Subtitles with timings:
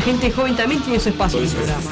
[0.00, 1.90] la gente joven también tiene su espacio en el programa.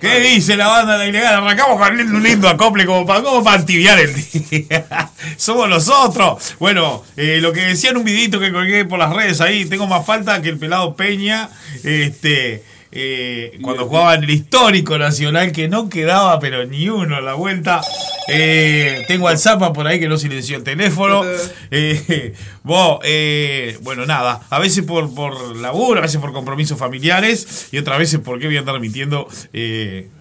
[0.00, 1.36] ¿Qué dice la banda de ilegal?
[1.36, 3.96] Arrancamos con un lindo acople como para, como para el día.
[5.36, 6.56] Somos nosotros.
[6.58, 9.86] Bueno, eh, lo que decía en un videito que colgué por las redes ahí, tengo
[9.86, 11.48] más falta que el pelado Peña.
[11.84, 12.64] Este.
[12.92, 17.34] Eh, cuando jugaba en el histórico nacional que no quedaba pero ni uno a la
[17.34, 17.80] vuelta.
[18.28, 21.22] Eh, tengo al Zapa por ahí que no silenció el teléfono.
[21.74, 24.42] Eh, vos, eh, bueno nada.
[24.50, 28.56] A veces por, por laburo a veces por compromisos familiares y otras veces porque voy
[28.56, 29.26] a andar mintiendo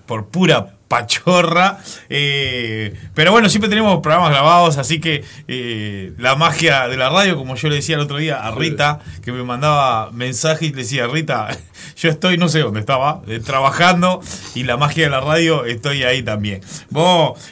[0.06, 1.78] por pura pachorra.
[2.10, 7.38] Eh, pero bueno, siempre tenemos programas grabados, así que eh, la magia de la radio,
[7.38, 10.82] como yo le decía el otro día a Rita, que me mandaba mensajes y le
[10.84, 11.48] decía, Rita,
[11.96, 14.20] yo estoy, no sé dónde estaba, eh, trabajando
[14.54, 16.60] y la magia de la radio estoy ahí también.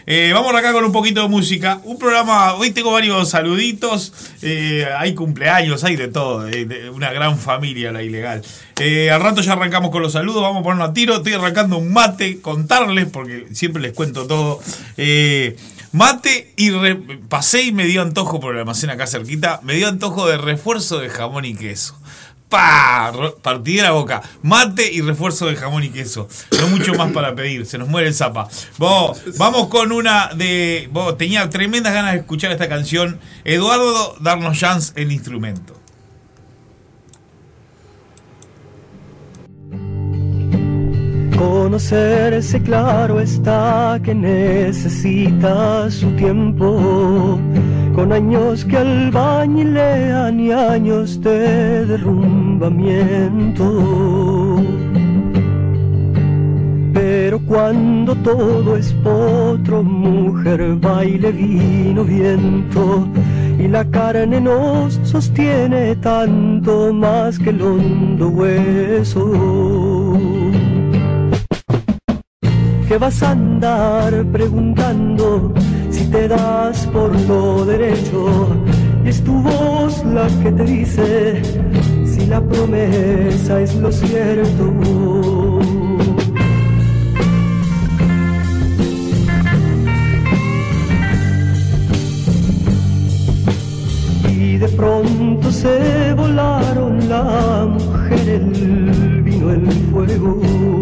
[0.05, 1.79] Eh, vamos acá con un poquito de música.
[1.85, 4.11] Un programa, hoy tengo varios saluditos,
[4.97, 8.41] hay cumpleaños, hay de todo, de- una gran familia la ilegal.
[9.11, 11.15] Al rato ya arrancamos con los saludos, vamos a ponernos a tiro.
[11.15, 14.59] Estoy arrancando un mate, contarles, porque siempre les cuento todo.
[14.97, 15.55] Eh,
[15.91, 16.71] mate y
[17.29, 19.59] pasé y me dio antojo por el almacén acá cerquita.
[19.63, 21.97] Me dio antojo de refuerzo de jamón y queso.
[22.49, 23.11] ¡Pah!
[23.61, 24.23] De la boca.
[24.41, 26.27] Mate y refuerzo de jamón y queso.
[26.59, 27.67] No mucho más para pedir.
[27.67, 28.49] Se nos muere el zapa.
[28.77, 30.89] Vos, vamos con una de.
[30.91, 33.19] Vos, tenía tremendas ganas de escuchar esta canción.
[33.43, 35.78] Eduardo Darnos Chance el instrumento.
[41.39, 47.39] Conocerse claro está que necesita su tiempo,
[47.95, 54.61] con años que albañilean y años de derrumbamiento.
[56.93, 63.07] Pero cuando todo es potro, mujer, baile, vino, viento,
[63.57, 70.48] y la carne nos sostiene tanto más que el hondo hueso
[72.89, 75.53] que vas a andar preguntando
[75.91, 78.47] si te das por lo derecho
[79.05, 81.39] y es tu voz la que te dice
[82.03, 84.73] si la promesa es lo cierto.
[94.27, 100.78] Y de pronto se volaron la mujer, el vino, el fuego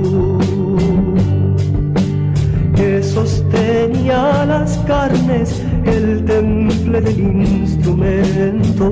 [3.17, 5.49] sostenía las carnes,
[5.85, 8.85] el temple del instrumento.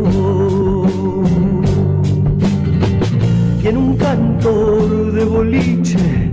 [3.61, 6.31] Y en un cantor de boliche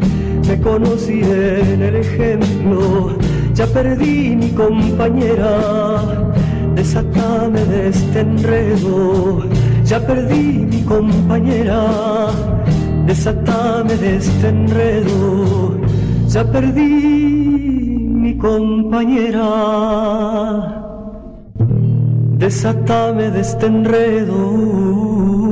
[0.48, 3.14] me conocí en el ejemplo,
[3.54, 5.52] ya perdí mi compañera,
[6.74, 9.42] desatame de este enredo,
[9.84, 11.80] ya perdí mi compañera,
[13.06, 15.78] desatame de este enredo,
[16.28, 17.21] ya perdí
[18.42, 19.48] compañera,
[22.38, 25.51] desatame de este enredo.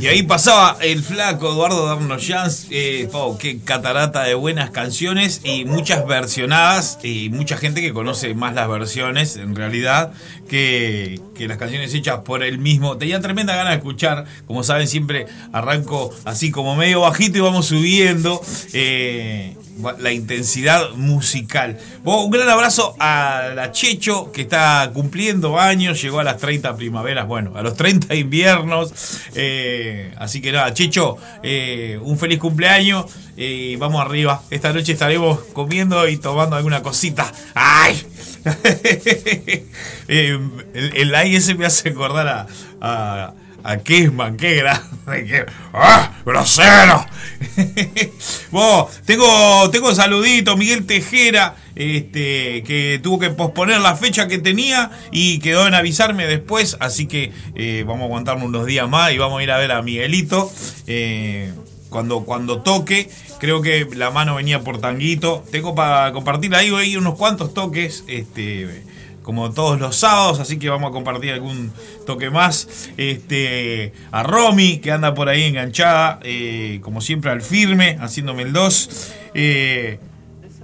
[0.00, 5.40] Y ahí pasaba el flaco Eduardo Darnos Jans, eh, po, qué catarata de buenas canciones
[5.44, 10.12] y muchas versionadas y mucha gente que conoce más las versiones en realidad
[10.48, 12.96] que, que las canciones hechas por él mismo.
[12.98, 17.66] Tenía tremenda ganas de escuchar, como saben siempre arranco así como medio bajito y vamos
[17.66, 18.40] subiendo.
[18.72, 19.56] eh,
[19.98, 21.78] la intensidad musical.
[22.04, 27.26] Un gran abrazo a la Checho que está cumpliendo años, llegó a las 30 primaveras,
[27.26, 28.92] bueno, a los 30 inviernos.
[29.34, 34.42] eh, así que nada, Checho, eh, un feliz cumpleaños y vamos arriba.
[34.50, 37.32] Esta noche estaremos comiendo y tomando alguna cosita.
[37.54, 38.02] ¡Ay!
[40.08, 40.38] Eh,
[40.74, 42.48] el, el ese me hace acordar
[42.80, 43.34] a,
[43.64, 45.26] a Kisman, qué grande.
[45.26, 46.12] qué- ¡Ah!
[46.24, 47.04] ¡Grosero!
[48.50, 54.90] Vos, tengo, tengo saludito, Miguel Tejera, este, que tuvo que posponer la fecha que tenía
[55.10, 59.18] y quedó en avisarme después, así que eh, vamos a aguantarnos unos días más y
[59.18, 60.50] vamos a ir a ver a Miguelito.
[60.86, 61.52] eh,
[61.88, 65.44] cuando, cuando toque, creo que la mano venía por tanguito.
[65.50, 68.04] Tengo para compartir ahí, hay unos cuantos toques.
[68.08, 68.82] Este,
[69.22, 71.72] como todos los sábados, así que vamos a compartir algún
[72.06, 72.90] toque más.
[72.96, 78.52] Este, a Romy, que anda por ahí enganchada, eh, como siempre al firme, haciéndome el
[78.52, 79.12] 2.
[79.34, 79.98] Eh,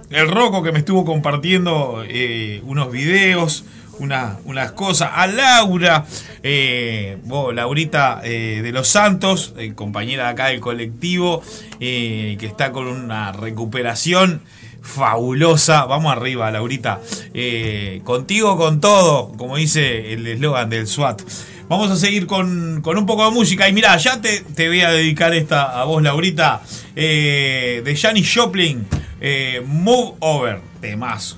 [0.09, 3.65] el Roco que me estuvo compartiendo eh, unos videos,
[3.99, 5.11] unas cosas.
[5.13, 6.05] A Laura,
[7.53, 11.43] Laurita de los Santos, compañera de acá del colectivo,
[11.79, 14.41] que está con una recuperación
[14.81, 15.85] fabulosa.
[15.85, 17.01] Vamos arriba, Laurita.
[17.33, 21.21] Eh, contigo con todo, como dice el eslogan del SWAT.
[21.67, 23.69] Vamos a seguir con, un poco de música.
[23.69, 26.61] Y mira, ya te, te, voy a dedicar esta a vos, Laurita,
[26.95, 28.87] eh, de Janis Joplin,
[29.21, 31.37] eh, Move Over, temazo.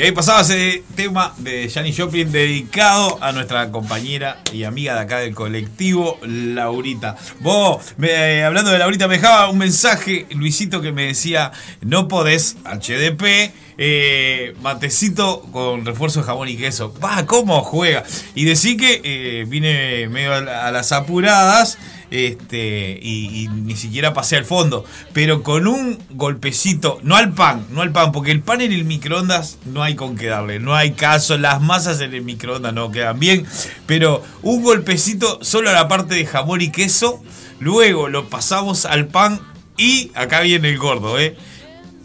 [0.00, 5.00] Y ahí pasaba ese tema de Janis Joplin dedicado a nuestra compañera y amiga de
[5.00, 7.16] acá del colectivo, Laurita.
[7.40, 11.52] Vos, me- eh, hablando de Laurita, me dejaba un mensaje, Luisito, que me decía,
[11.82, 16.92] no podés, HDP, eh, matecito con refuerzo de jamón y queso.
[17.02, 18.04] Va, ¿cómo juega?
[18.34, 21.78] Y decí que eh, vine medio a las apuradas
[22.10, 27.64] este y, y ni siquiera pasé al fondo pero con un golpecito no al pan
[27.70, 30.74] no al pan porque el pan en el microondas no hay con qué darle no
[30.74, 33.46] hay caso las masas en el microondas no quedan bien
[33.86, 37.22] pero un golpecito solo a la parte de jamón y queso
[37.60, 39.40] luego lo pasamos al pan
[39.76, 41.36] y acá viene el gordo eh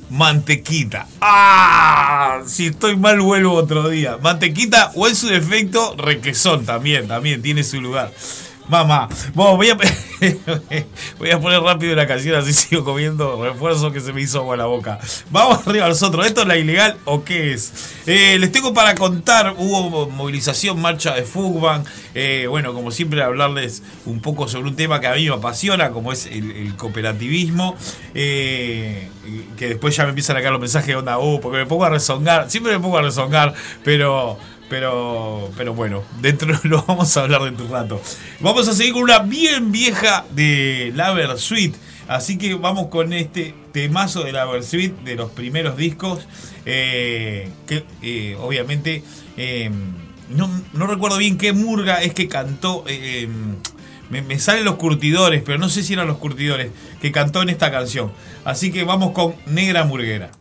[0.09, 1.07] mantequita.
[1.21, 2.41] ¡Ah!
[2.45, 4.17] Si estoy mal, vuelvo otro día.
[4.21, 8.12] Mantequita o en su defecto, requesón también, también tiene su lugar.
[8.67, 9.75] Mamá, bueno, voy a,
[11.19, 14.57] voy a poner rápido la canción así sigo comiendo refuerzo que se me hizo agua
[14.57, 15.00] la boca.
[15.29, 17.93] Vamos arriba nosotros, ¿esto es la ilegal o qué es?
[18.07, 21.84] Eh, les tengo para contar, hubo movilización, marcha de Fugban,
[22.15, 25.91] eh, bueno, como siempre hablarles un poco sobre un tema que a mí me apasiona,
[25.91, 27.75] como es el, cooperativismo,
[28.15, 29.10] eh,
[29.57, 31.86] que después ya me empiezan a caer los mensajes de onda, uh, porque me pongo
[31.86, 33.53] a rezongar, siempre me pongo a rezongar,
[33.84, 34.39] pero...
[34.75, 38.01] Pero, pero bueno, dentro lo vamos a hablar dentro de un rato.
[38.41, 41.74] Vamos a seguir con una bien vieja de la Versuit.
[42.10, 46.27] Así que vamos con este temazo de la Versuit de los primeros discos.
[46.65, 49.01] eh, que eh, obviamente
[49.38, 49.72] eh,
[50.27, 52.84] no, no recuerdo bien qué murga es que cantó.
[52.86, 53.29] eh,
[54.10, 57.48] me, me salen los curtidores, pero no sé si eran los curtidores que cantó en
[57.48, 58.12] esta canción.
[58.44, 60.32] Así que vamos con Negra Murguera.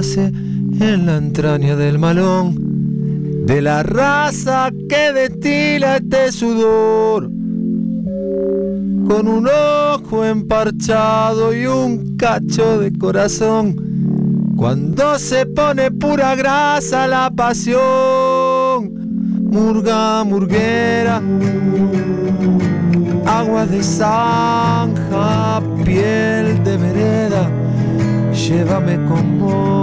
[0.00, 2.54] En la entraña del malón,
[3.46, 7.24] de la raza que destila este sudor,
[9.08, 14.54] con un ojo emparchado y un cacho de corazón.
[14.56, 18.92] Cuando se pone pura grasa la pasión,
[19.50, 21.20] murga, murguera,
[23.26, 27.50] agua de zanja, piel de vereda,
[28.32, 29.77] llévame con vos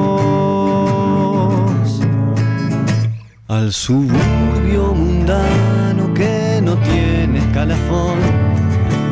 [3.55, 8.19] al suburbio mundano que no tiene escalafón,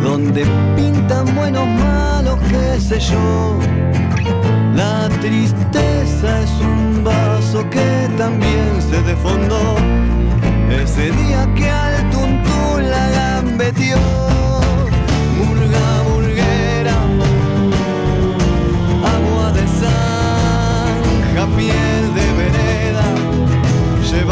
[0.04, 0.46] donde
[0.76, 3.58] pintan buenos malos, qué sé yo.
[4.76, 9.78] La tristeza es un vaso que también se desfondó,
[10.70, 13.98] ese día que al tuntún la gambetió.
[15.38, 16.96] Murga, murguera,
[19.16, 21.83] agua de zanja, piel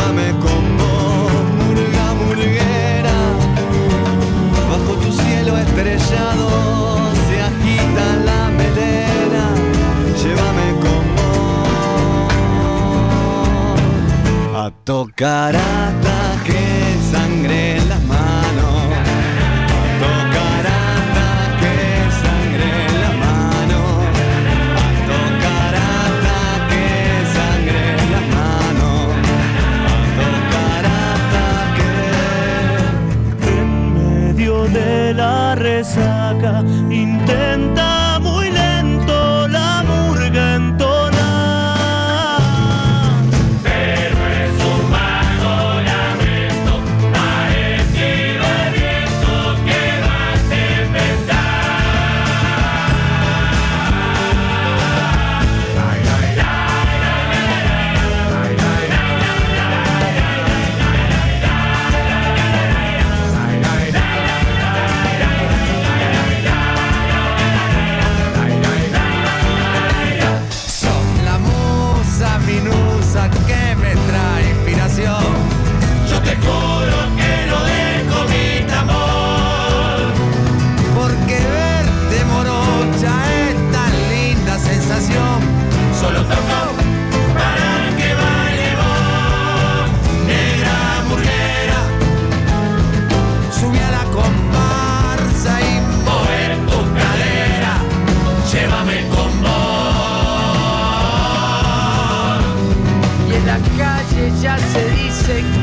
[0.01, 3.17] llévame con vos, murga, murguera.
[4.69, 6.49] Bajo tu cielo estrellado
[7.27, 9.45] se agita la melena,
[10.21, 12.31] llévame con vos.
[14.55, 16.80] A tocar hasta que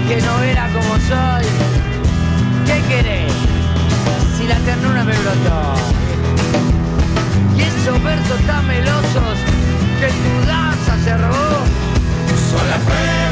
[0.08, 1.46] que no era como soy.
[2.66, 3.32] ¿Qué querés?
[4.36, 5.74] Si la ternura me brotó.
[7.56, 9.36] Y esos tan melosos
[10.00, 11.64] que tu danza se robó.
[12.50, 13.27] Son las.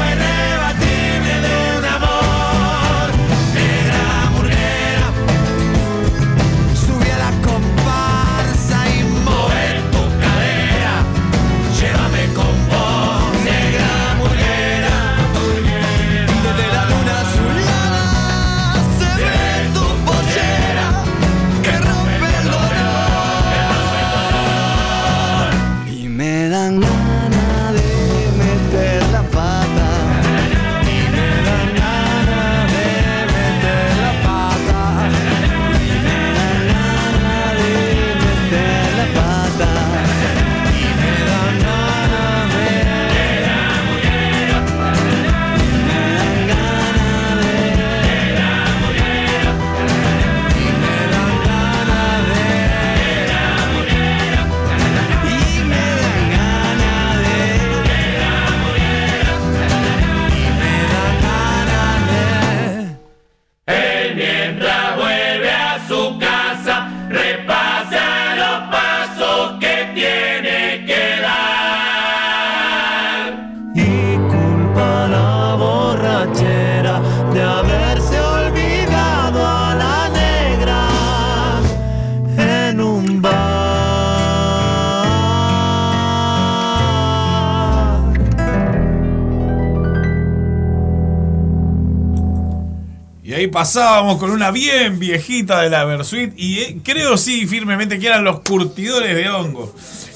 [93.57, 98.23] Pasábamos con una bien viejita de la Versuit y eh, creo sí firmemente que eran
[98.23, 99.73] los curtidores de hongo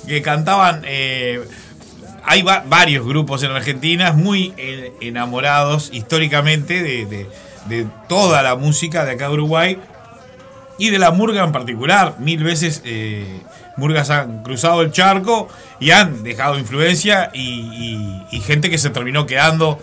[0.07, 0.83] que cantaban.
[0.86, 1.41] eh,
[2.24, 9.13] hay va- varios grupos en Argentina muy eh, enamorados históricamente de, toda la música de
[9.13, 9.79] acá de Uruguay
[10.77, 12.17] y de la murga en particular.
[12.19, 12.83] Mil veces
[13.75, 15.48] murgas han cruzado el charco
[15.79, 19.79] y han dejado influencia y gente que se terminó quedando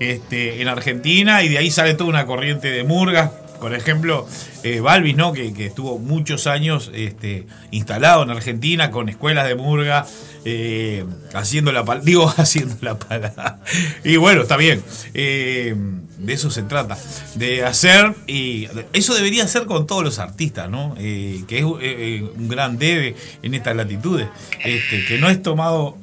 [0.00, 3.30] este, en Argentina y de ahí sale toda una corriente de murgas.
[3.60, 4.26] Por ejemplo,
[4.62, 5.32] eh, Balvis, ¿no?
[5.32, 10.06] Que, estuvo muchos años este, instalado en Argentina con escuelas de murga,
[10.44, 11.04] eh,
[11.34, 13.58] haciendo la pal- digo, haciendo la palabra.
[14.04, 14.82] Y bueno, está bien.
[15.14, 15.74] Eh,
[16.18, 16.96] de eso se trata.
[17.34, 20.94] De hacer, y eso debería ser con todos los artistas, ¿no?
[20.98, 24.28] Eh, que es un gran debe en estas latitudes.
[24.64, 25.96] Este, que no es tomado.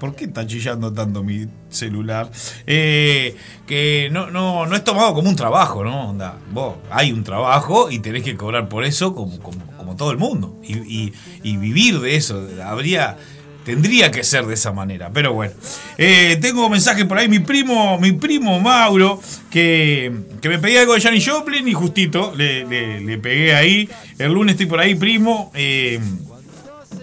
[0.00, 2.30] ¿Por qué está chillando tanto mi celular?
[2.64, 6.10] Que no, no, no es tomado como un trabajo, ¿no?
[6.10, 10.18] Onda, vos, hay un trabajo y tenés que cobrar por eso como, como, todo el
[10.18, 10.58] mundo.
[10.64, 12.46] Y, y- vivir de eso.
[12.64, 13.16] Habría.
[13.64, 15.54] Tendría que ser de esa manera, pero bueno.
[15.96, 20.92] Eh, tengo mensaje por ahí, mi primo, mi primo Mauro, que, que me pedía algo
[20.92, 23.88] de Janis Joplin y justito le, le- pegué ahí.
[24.18, 25.50] El lunes estoy por ahí, primo.
[25.54, 25.98] eh,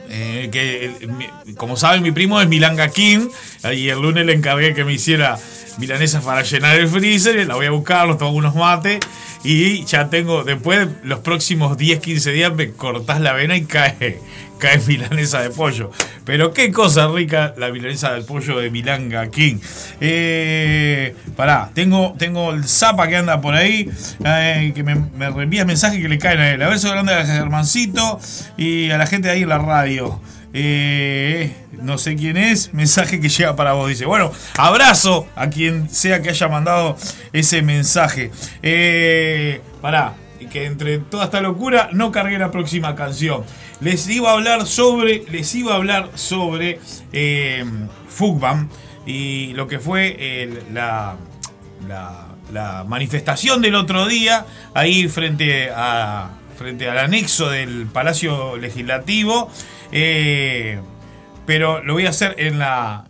[0.09, 3.27] eh, que como saben mi primo es Milanga King
[3.73, 5.37] y el lunes le encargué que me hiciera
[5.77, 8.99] milanesas para llenar el freezer la voy a buscar, los tomo unos mates
[9.43, 14.19] y ya tengo, después los próximos 10, 15 días me cortás la vena y cae,
[14.59, 15.91] cae milanesa de pollo.
[16.25, 19.57] Pero qué cosa rica la milanesa del pollo de Milanga King.
[19.99, 23.89] Eh, pará, tengo, tengo el Zapa que anda por ahí
[24.23, 28.19] eh, que me, me mensajes que le caen a él, a beso grande a Germancito
[28.57, 30.21] y a la gente de ahí en la radio
[30.53, 33.89] eh, no sé quién es, mensaje que llega para vos.
[33.89, 36.97] Dice, bueno, abrazo a quien sea que haya mandado
[37.33, 38.31] ese mensaje.
[38.61, 40.15] Eh, pará,
[40.51, 43.43] que entre toda esta locura no cargué la próxima canción.
[43.79, 46.79] Les iba a hablar sobre, les iba a hablar sobre
[47.13, 47.65] eh,
[49.05, 51.15] y lo que fue la,
[52.51, 56.29] la manifestación del otro día ahí frente a
[56.61, 59.49] frente al anexo del Palacio Legislativo.
[59.91, 60.79] Eh,
[61.45, 63.05] pero lo voy a hacer en la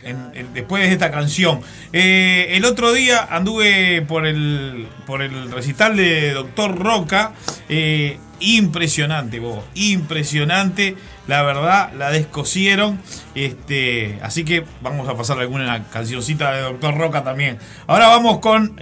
[0.54, 1.60] después de esta canción.
[1.92, 7.32] Eh, el otro día anduve por el por el recital de Doctor Roca.
[7.68, 10.96] eh, impresionante, vos, impresionante.
[11.28, 13.00] La verdad, la descosieron.
[13.36, 17.58] Este, así que vamos a pasar alguna cancioncita de Doctor Roca también.
[17.86, 18.76] Ahora vamos con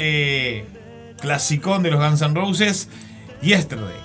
[1.20, 2.88] clasicón de los Guns N' Roses.
[3.42, 3.96] Yesterday,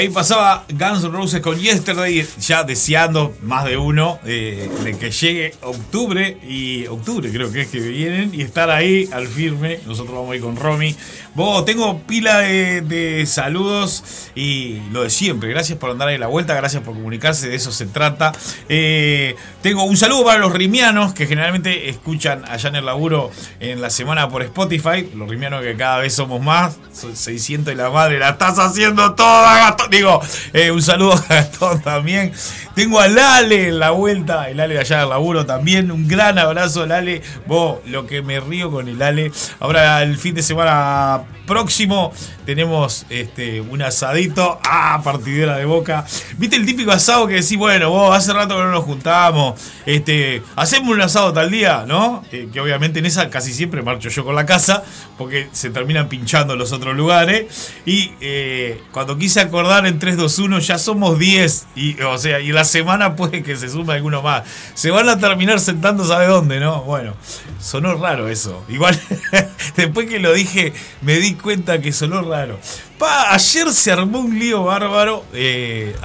[0.00, 5.10] ahí pasaba Guns N' Roses con Yesterday, ya deseando más de uno eh, de que
[5.10, 9.78] llegue octubre y octubre creo que es que vienen y estar ahí al firme.
[9.86, 10.96] Nosotros vamos a ir con Romy.
[11.34, 15.48] Vos, tengo pila de, saludos y lo de siempre.
[15.48, 18.32] Gracias por andar ahí la vuelta, gracias por comunicarse, de eso se trata.
[18.68, 23.80] Eh, tengo un saludo para los rimianos que generalmente escuchan allá en el laburo en
[23.80, 25.08] la semana por Spotify.
[25.14, 29.14] Los rimianos que cada vez somos más, son 600 y la madre, la estás haciendo
[29.14, 29.90] toda, Gastón.
[29.90, 30.20] Digo,
[30.52, 32.32] eh, un saludo a Gastón también.
[32.74, 35.90] Tengo a Lale en la vuelta, el Ale de allá del laburo también.
[35.90, 37.22] Un gran abrazo, Lale.
[37.46, 39.30] Vos, lo que me río con el Ale.
[39.58, 42.12] Ahora, el fin de semana próximo
[42.46, 44.58] tenemos este, un asadito.
[44.64, 46.04] Ah, partidera de boca.
[46.36, 49.60] ¿Viste el típico asado que decís, bueno, vos, hace rato que no nos juntamos.
[49.86, 52.24] Este, hacemos un asado tal día, ¿no?
[52.32, 54.84] Eh, que obviamente en esa casi siempre marcho yo con la casa,
[55.18, 57.72] porque se terminan pinchando los otros lugares.
[57.86, 61.66] Y eh, cuando quise acordar en 3, 2, 1, ya somos 10.
[61.76, 64.44] Y, o sea, y la semana puede que se sume alguno más.
[64.74, 66.82] Se van a terminar sentando, ¿sabe dónde, no?
[66.82, 67.14] Bueno,
[67.60, 68.64] sonó raro eso.
[68.68, 68.98] Igual,
[69.76, 72.58] después que lo dije, me di cuenta que sonó raro.
[72.98, 75.24] Pa, ayer se armó un lío bárbaro.
[75.32, 75.96] eh,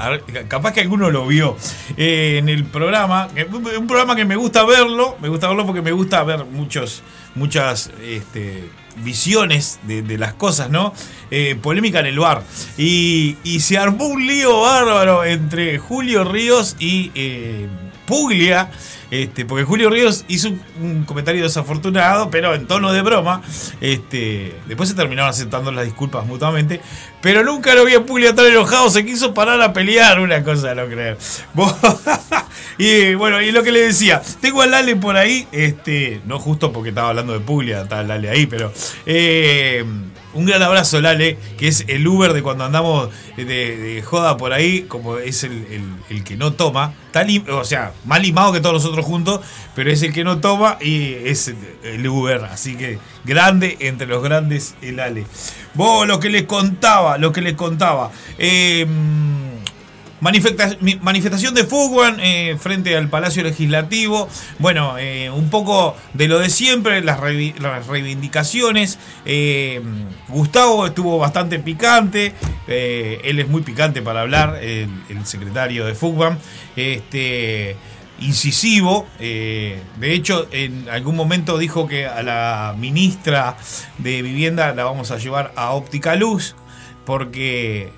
[0.48, 1.58] capaz que alguno lo vio
[1.98, 3.28] eh, en el programa.
[3.52, 5.18] Un programa que me gusta verlo.
[5.22, 7.04] Me gusta verlo porque me gusta ver muchos,
[7.36, 10.94] muchas este, visiones de, las cosas, ¿no?
[11.30, 12.44] Eh, polémica en el bar.
[12.78, 17.12] Y, y se armó un lío bárbaro entre Julio Ríos y
[18.06, 18.70] Puglia.
[19.12, 20.50] Este, porque Julio Ríos hizo
[20.82, 23.42] un, comentario desafortunado, pero en tono de broma.
[23.82, 26.82] Este, después se terminaron aceptando las disculpas mutuamente.
[27.22, 28.90] Pero nunca lo vi a Puglia tan enojado.
[28.90, 31.18] Se quiso parar a pelear, una cosa no creer.
[32.78, 35.48] Y bueno, y lo que le decía, tengo a Lale por ahí.
[35.52, 38.72] Este, no justo porque estaba hablando de Puglia, estaba Lale ahí, pero.
[39.06, 39.86] eh,
[40.36, 44.84] un gran abrazo, Lale, que es el Uber de cuando andamos de, joda por ahí,
[44.84, 45.66] como es el,
[46.10, 46.94] el- que no toma.
[47.08, 49.42] Está lim- o sea, más limado que todos nosotros juntos,
[49.76, 52.44] pero es el que no toma y es el, el Uber.
[52.46, 55.26] Así que grande entre los grandes, el Ale.
[55.74, 58.12] Vos, lo que les contaba, lo que les contaba.
[58.38, 58.86] Eh,
[61.02, 64.28] Manifestación de fútbol eh, frente al Palacio Legislativo.
[64.58, 68.98] Bueno, eh, un poco de lo de siempre, las, reivi- las reivindicaciones.
[69.26, 69.82] Eh,
[70.28, 72.34] Gustavo estuvo bastante picante.
[72.68, 76.38] él es muy picante para hablar, el, el secretario de fútbol.
[76.76, 77.76] Este
[78.20, 79.06] incisivo.
[79.20, 83.58] de hecho, en algún momento dijo que a la ministra
[84.00, 86.56] de Vivienda la vamos a llevar a Óptica Luz
[87.06, 87.92] porque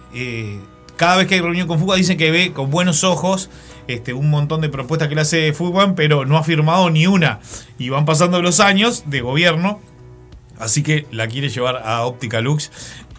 [0.97, 3.49] cada vez que hay reunión con Fútbol dicen que ve con buenos ojos
[3.87, 7.39] este, un montón de propuestas que le hace Fútbol, pero no ha firmado ni una.
[7.79, 9.79] Y van pasando los años de gobierno,
[10.59, 12.69] así que la quiere llevar a Óptica Lux.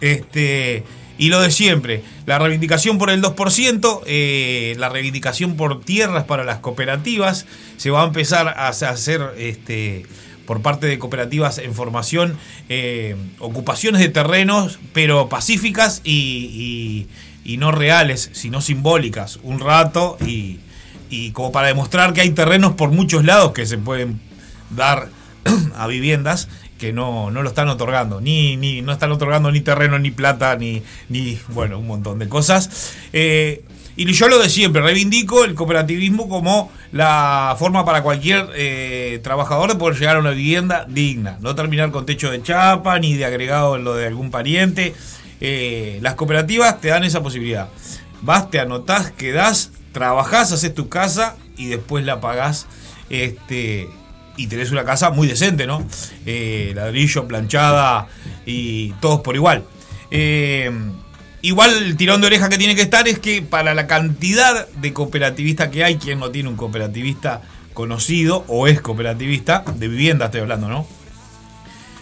[0.01, 0.83] Este,
[1.17, 6.43] y lo de siempre, la reivindicación por el 2%, eh, la reivindicación por tierras para
[6.43, 7.45] las cooperativas,
[7.77, 10.05] se va a empezar a hacer este,
[10.45, 12.37] por parte de cooperativas en formación
[12.69, 17.07] eh, ocupaciones de terrenos, pero pacíficas y-
[17.43, 20.59] y no reales, sino simbólicas, un rato y,
[21.09, 24.19] y como para demostrar que hay terrenos por muchos lados que se pueden
[24.69, 25.09] dar
[25.75, 26.47] a viviendas
[26.79, 30.55] que no, no lo están otorgando, ni, ni no están otorgando ni terreno, ni plata,
[30.55, 32.95] ni, ni bueno, un montón de cosas.
[33.11, 33.63] Eh,
[33.97, 39.69] y yo lo de siempre, reivindico el cooperativismo como la forma para cualquier eh, trabajador
[39.69, 43.25] de poder llegar a una vivienda digna, no terminar con techo de chapa, ni de
[43.25, 44.95] agregado en lo de algún pariente.
[45.41, 47.69] Eh, las cooperativas te dan esa posibilidad.
[48.21, 52.67] Vas, te anotás, quedás, trabajás, haces tu casa y después la pagás.
[53.09, 53.89] Este,
[54.37, 55.85] y tenés una casa muy decente, ¿no?
[56.25, 58.07] Eh, ladrillo, planchada
[58.45, 59.63] y todos por igual.
[60.11, 60.71] Eh,
[61.41, 64.93] igual el tirón de oreja que tiene que estar es que para la cantidad de
[64.93, 67.41] cooperativistas que hay, quien no tiene un cooperativista
[67.73, 70.98] conocido o es cooperativista, de vivienda estoy hablando, ¿no?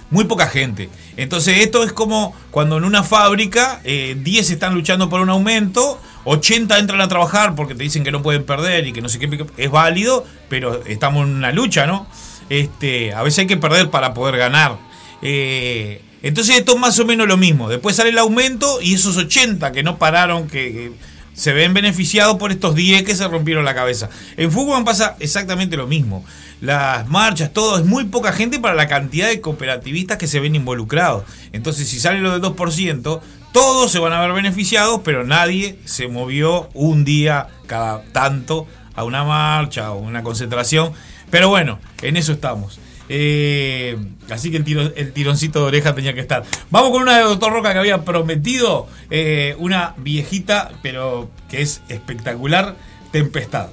[0.10, 0.90] Muy poca gente.
[1.16, 6.00] Entonces esto es como cuando en una fábrica eh, 10 están luchando por un aumento,
[6.26, 9.20] 80 entran a trabajar porque te dicen que no pueden perder y que no sé
[9.20, 12.08] qué, es válido, pero estamos en una lucha, ¿no?
[12.50, 14.78] Este, a veces hay que perder para poder ganar.
[15.22, 17.70] Eh, entonces esto es más o menos lo mismo.
[17.70, 20.92] Después sale el aumento y esos 80 que no pararon, que, que
[21.38, 24.10] se ven beneficiados por estos 10 que se rompieron la cabeza.
[24.38, 26.26] En fútbol pasa exactamente lo mismo.
[26.62, 30.56] Las marchas, todo, es muy poca gente para la cantidad de cooperativistas que se ven
[30.56, 31.26] involucrados.
[31.54, 33.22] Entonces, si sale lo del 2%,
[33.52, 39.04] todos se van a ver beneficiados, pero nadie se movió un día cada tanto a
[39.04, 40.94] una marcha o una concentración.
[41.30, 42.80] Pero bueno, en eso estamos.
[43.10, 43.98] Eh,
[44.30, 46.44] así que el, tiro- el tironcito de oreja tenía que estar.
[46.72, 48.88] Vamos con una de Doctor Roca que había prometido.
[49.10, 52.76] eh, una viejita, pero que es espectacular.
[53.12, 53.70] Tempestad.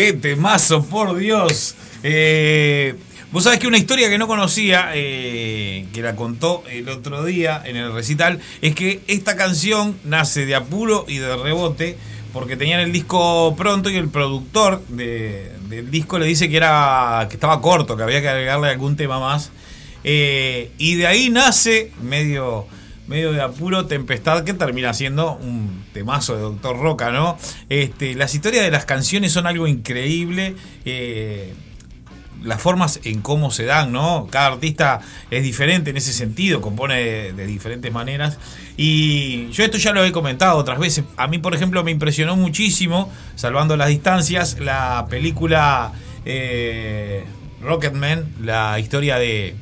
[0.00, 1.74] ¡Qué temazo, por Dios!
[2.02, 2.94] Eh,
[3.32, 7.62] Vos sabés que una historia que no conocía, eh, que la contó el otro día
[7.66, 11.98] en el recital, es que esta canción nace de apuro y de rebote,
[12.32, 17.26] porque tenían el disco pronto y el productor de- del disco le dice que era
[17.28, 19.50] que estaba corto, que había que agregarle algún tema más.
[20.02, 22.66] Eh, y de ahí nace medio,
[23.10, 27.36] medio de apuro Tempestad, que termina siendo un temazo de Doctor Roca, ¿no?
[27.68, 30.54] Este, las historias de las canciones son algo increíble.
[30.84, 31.52] eh,
[32.42, 34.26] las formas en cómo se dan, ¿no?
[34.30, 38.38] Cada artista es diferente en ese sentido, compone de, diferentes maneras.
[38.78, 41.04] Y yo esto ya lo he comentado otras veces.
[41.18, 45.92] A mí, por ejemplo, me impresionó muchísimo, salvando las distancias, la película
[46.24, 47.24] eh,
[47.60, 49.54] Rocketman, la historia de,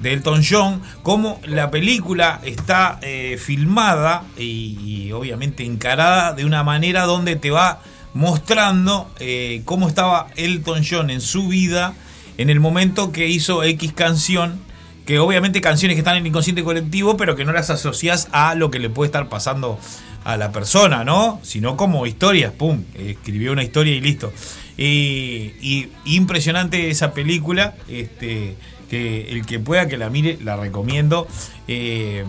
[0.00, 7.04] de Elton John, cómo la película está eh, filmada y, obviamente encarada de una manera
[7.04, 7.80] donde te va
[8.14, 11.94] mostrando eh, cómo estaba Elton John en su vida
[12.38, 14.60] en el momento que hizo X canción,
[15.04, 18.54] que obviamente canciones que están en el inconsciente colectivo, pero que no las asocias a
[18.54, 19.78] lo que le puede estar pasando
[20.24, 21.40] a la persona, ¿no?
[21.42, 24.32] Sino como historias, pum, escribió una historia y listo.
[24.78, 28.56] Y impresionante esa película, este,
[28.90, 31.26] que el que pueda que la mire, la recomiendo.
[31.68, 32.24] Eh,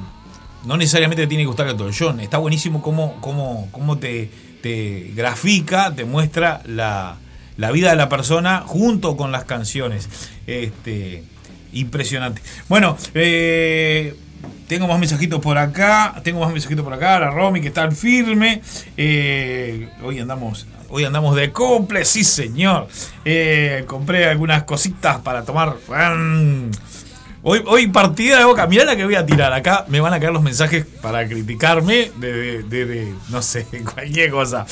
[0.65, 4.29] no necesariamente te tiene que gustar Elton John, está buenísimo cómo, cómo, cómo te,
[4.61, 7.17] te grafica, te muestra la,
[7.57, 10.07] la vida de la persona junto con las canciones.
[10.45, 11.23] Este,
[11.73, 12.41] impresionante.
[12.69, 14.15] Bueno, eh,
[14.67, 16.21] tengo más mensajitos por acá.
[16.23, 17.19] Tengo más mensajitos por acá.
[17.19, 18.61] La Romy que está firme.
[18.97, 20.67] Eh, hoy andamos.
[20.91, 22.87] Hoy andamos de cumple, sí señor.
[23.25, 25.75] Eh, compré algunas cositas para tomar.
[27.43, 28.67] Hoy, hoy partida de boca.
[28.67, 29.51] Mirá la que voy a tirar.
[29.53, 33.65] Acá me van a caer los mensajes para criticarme de, de- de- de, no sé,
[33.93, 34.65] cualquier cosa.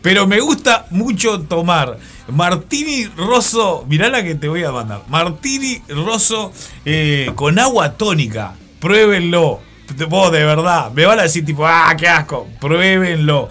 [0.00, 3.84] Pero me gusta mucho tomar Martini Rosso.
[3.88, 5.02] Mirá la que te voy a mandar.
[5.08, 6.52] Martini Rosso
[6.84, 8.54] eh, con agua tónica.
[8.80, 9.60] Pruébenlo.
[10.08, 10.90] Vos, de verdad.
[10.92, 12.46] Me van a decir tipo, ah, qué asco.
[12.60, 13.48] Pruébenlo.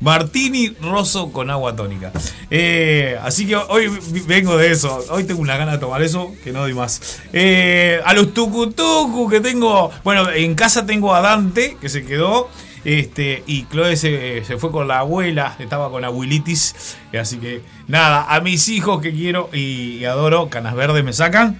[0.00, 2.12] Martini Rosso con agua tónica.
[2.50, 3.90] Eh, así que hoy
[4.26, 5.04] vengo de eso.
[5.10, 7.20] Hoy tengo una gana de tomar eso que no doy más.
[7.32, 9.90] Eh, a los tucutucu que tengo.
[10.04, 12.48] Bueno, en casa tengo a Dante que se quedó.
[12.84, 16.96] Este, y Chloe se, se fue con la abuela, estaba con abuelitis.
[17.12, 21.12] y Así que nada, a mis hijos que quiero y, y adoro, canas verdes me
[21.12, 21.58] sacan.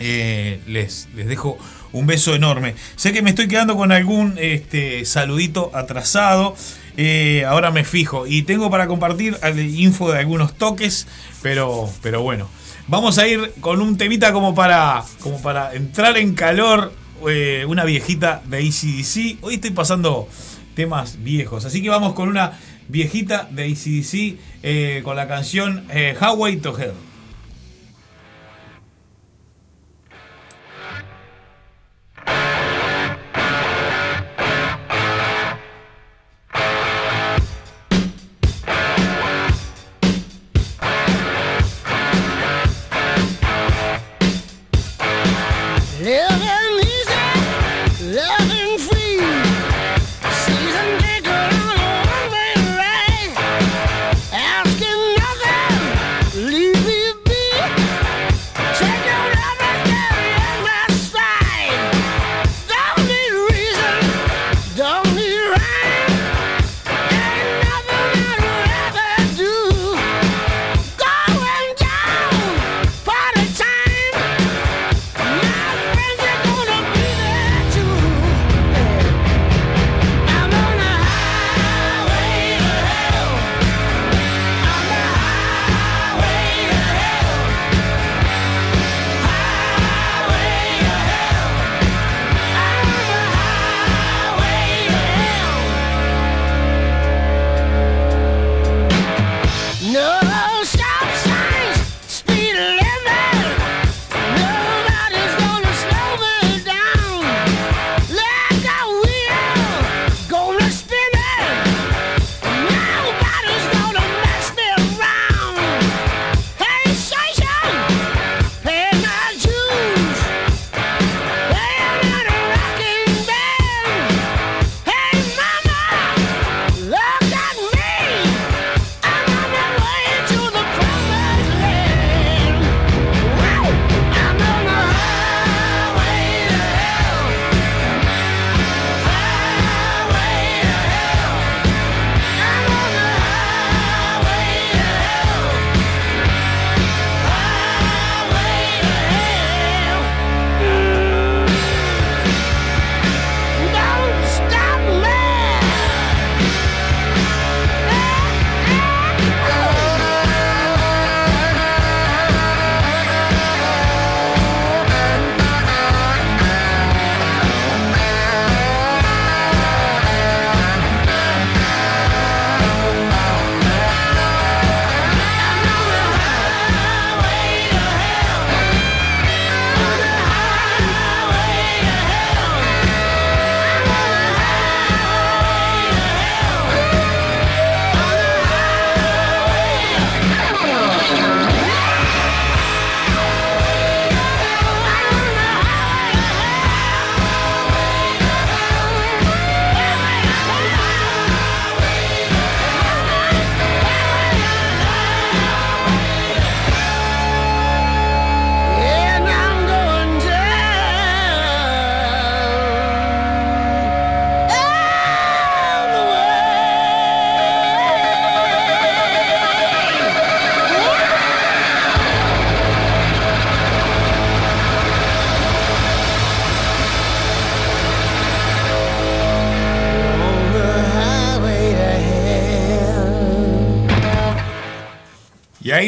[0.00, 1.58] eh, les, les dejo
[1.92, 2.74] un beso enorme.
[2.96, 6.56] Sé que me estoy quedando con algún este, saludito atrasado.
[6.98, 8.26] Eh, ahora me fijo.
[8.26, 11.06] Y tengo para compartir info de algunos toques.
[11.40, 12.48] Pero, pero bueno.
[12.88, 16.92] Vamos a ir con un temita como para, como para entrar en calor.
[17.28, 19.38] eh, una viejita de ACDC.
[19.42, 20.28] Hoy estoy pasando
[20.74, 21.64] temas viejos.
[21.64, 22.58] Así que vamos con una
[22.88, 27.07] viejita de ACDC eh, con la canción eh, Highway to Hell.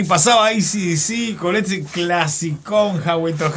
[0.01, 3.53] Ahí pasaba ACDC con este clasicón Highway to.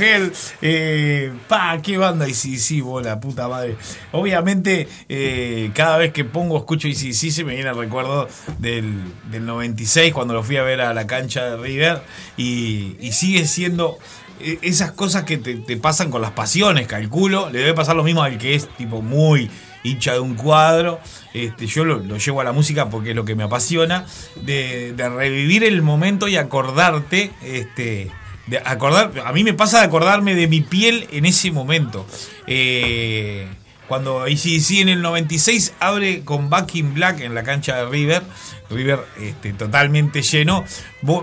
[0.61, 3.77] Eh, pa, qué banda ACDC, bola, puta madre.
[4.11, 8.27] Obviamente, eh, cada vez que pongo, escucho ACDC, se me viene el recuerdo
[8.59, 8.93] del,
[9.31, 12.01] del 96, cuando lo fui a ver a la cancha de River.
[12.35, 13.97] Y, y sigue siendo
[14.41, 17.49] eh, esas cosas que te, te pasan con las pasiones, calculo.
[17.49, 19.49] Le debe pasar lo mismo al que es tipo muy
[19.83, 20.99] hincha de un cuadro.
[21.33, 24.05] Este, yo lo, llevo a la música porque es lo que me apasiona.
[24.41, 27.31] De, de revivir el momento y acordarte.
[27.43, 28.11] Este,
[28.47, 32.05] de acordar, a mí me pasa de acordarme de mi piel en ese momento.
[32.47, 33.47] Eh,
[33.87, 38.23] cuando ACDC en el 96 abre con Back in Black en la cancha de River,
[38.69, 40.63] River este, totalmente lleno,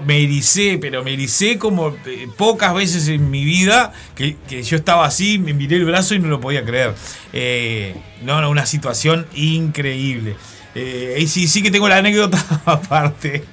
[0.05, 4.77] me ericé, pero me ericé como eh, pocas veces en mi vida que, que yo
[4.77, 6.95] estaba así, me miré el brazo y no lo podía creer.
[7.33, 10.37] Eh, no, no, una situación increíble.
[10.75, 13.45] Eh, sí, que tengo la anécdota aparte.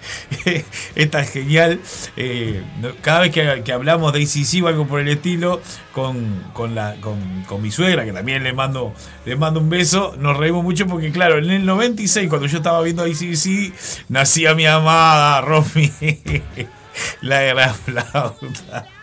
[0.95, 1.79] Esta es genial.
[2.15, 2.63] Eh,
[3.01, 5.61] cada vez que, hablamos de ACC o algo por el estilo,
[5.93, 8.93] con, con, la, con, con mi suegra, que también le mando,
[9.25, 12.81] le mando un beso, nos reímos mucho porque, claro, en el 96, cuando yo estaba
[12.81, 13.73] viendo ACC,
[14.09, 15.91] nacía mi amada Romy,
[17.21, 18.96] la gran flauta.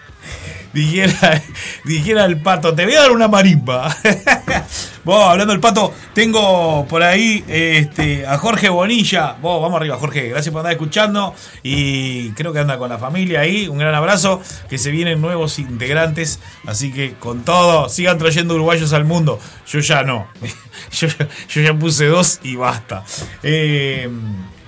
[0.72, 1.40] Dijera,
[1.84, 3.96] dijera el pato, te voy a dar una marimba.
[5.04, 9.36] Vos, hablando del pato, tengo por ahí este, a Jorge Bonilla.
[9.40, 10.30] Vos, vamos arriba, Jorge.
[10.30, 11.34] Gracias por andar escuchando.
[11.62, 13.68] Y creo que anda con la familia ahí.
[13.68, 14.40] Un gran abrazo.
[14.68, 16.40] Que se vienen nuevos integrantes.
[16.66, 19.38] Así que con todo, sigan trayendo uruguayos al mundo.
[19.68, 20.26] Yo ya no.
[20.90, 21.08] Yo,
[21.48, 23.04] yo ya puse dos y basta.
[23.42, 24.08] Eh,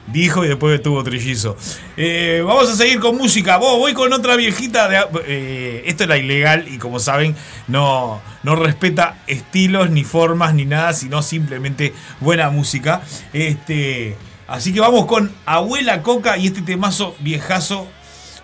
[0.06, 1.56] Dijo y después tuvo trillizo.
[1.96, 3.56] Eh, vamos a seguir con música.
[3.56, 4.88] Vos, voy con otra viejita.
[4.88, 7.34] De, eh, esto era ilegal y como saben,
[7.66, 13.02] no, no respeta estilos, ni formas, ni nada, sino simplemente buena música.
[13.32, 17.88] Este, así que vamos con Abuela Coca y este temazo viejazo.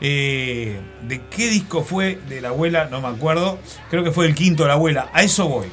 [0.00, 2.88] eh, ¿De qué disco fue de la abuela?
[2.90, 3.60] No me acuerdo.
[3.88, 5.10] Creo que fue el quinto de la abuela.
[5.12, 5.68] A eso voy.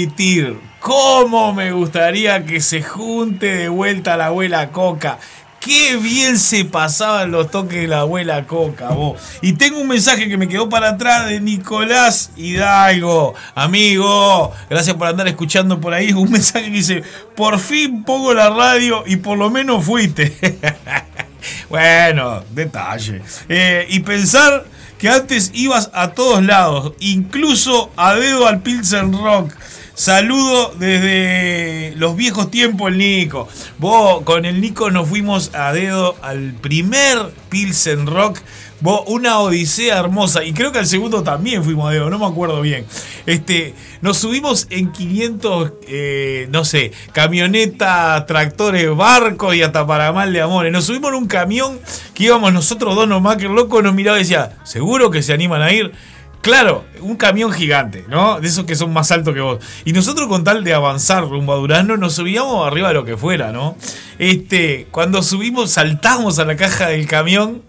[0.00, 0.58] Admitir.
[0.80, 5.18] ¿Cómo me gustaría que se junte de vuelta la abuela Coca?
[5.60, 9.20] Qué bien se pasaban los toques de la abuela Coca, vos.
[9.42, 13.34] Y tengo un mensaje que me quedó para atrás de Nicolás Hidalgo.
[13.54, 16.14] Amigo, gracias por andar escuchando por ahí.
[16.14, 17.02] Un mensaje que dice,
[17.36, 20.34] por fin pongo la radio y por lo menos fuiste.
[21.68, 23.20] bueno, detalle.
[23.50, 24.64] Eh, y pensar
[24.96, 29.52] que antes ibas a todos lados, incluso a dedo al Pilsen Rock.
[30.00, 33.46] Saludo desde los viejos tiempos, el Nico.
[33.76, 37.18] Vos, con el Nico nos fuimos a dedo al primer
[37.50, 38.38] Pilsen Rock.
[38.80, 40.42] Vos, una odisea hermosa.
[40.42, 42.86] Y creo que al segundo también fuimos a dedo, no me acuerdo bien.
[43.26, 50.32] Este, nos subimos en 500, eh, no sé, camioneta, tractores, barcos y hasta para mal
[50.32, 50.72] de amores.
[50.72, 51.78] Nos subimos en un camión
[52.14, 55.60] que íbamos nosotros dos nomás, que loco nos miraba y decía, ¿seguro que se animan
[55.60, 55.92] a ir?
[56.42, 58.40] Claro, un camión gigante, ¿no?
[58.40, 59.62] De esos que son más altos que vos.
[59.84, 63.18] Y nosotros con tal de avanzar rumbo a Durazno nos subíamos arriba de lo que
[63.18, 63.76] fuera, ¿no?
[64.18, 67.62] Este, cuando subimos, saltamos a la caja del camión.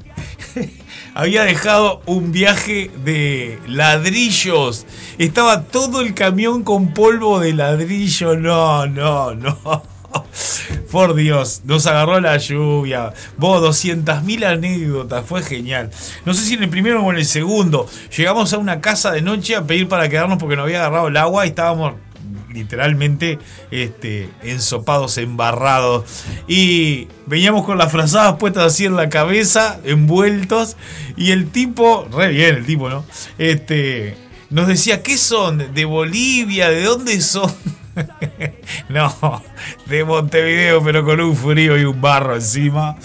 [1.13, 4.86] Había dejado un viaje de ladrillos.
[5.17, 8.38] Estaba todo el camión con polvo de ladrillo.
[8.38, 9.90] No, no, no.
[10.91, 13.14] Por Dios, nos agarró la lluvia.
[13.38, 15.89] Vos, 200.000 anécdotas, fue genial.
[16.26, 17.88] No sé si en el primero o en el segundo.
[18.16, 21.18] Llegamos a una casa de noche a pedir para quedarnos porque nos había agarrado el
[21.18, 21.93] agua y estábamos
[22.53, 23.39] literalmente
[23.72, 26.05] este, ensopados, embarrados.
[26.47, 30.78] Y veníamos con las frazadas puestas así en la cabeza, envueltos.
[31.16, 33.05] Y el tipo, re bien el tipo, ¿no?
[33.38, 34.18] Este,
[34.49, 35.74] nos decía, ¿qué son?
[35.74, 36.70] ¿De Bolivia?
[36.70, 37.51] ¿De dónde son?
[38.89, 39.41] No,
[39.85, 42.95] de Montevideo, pero con un frío y un barro encima.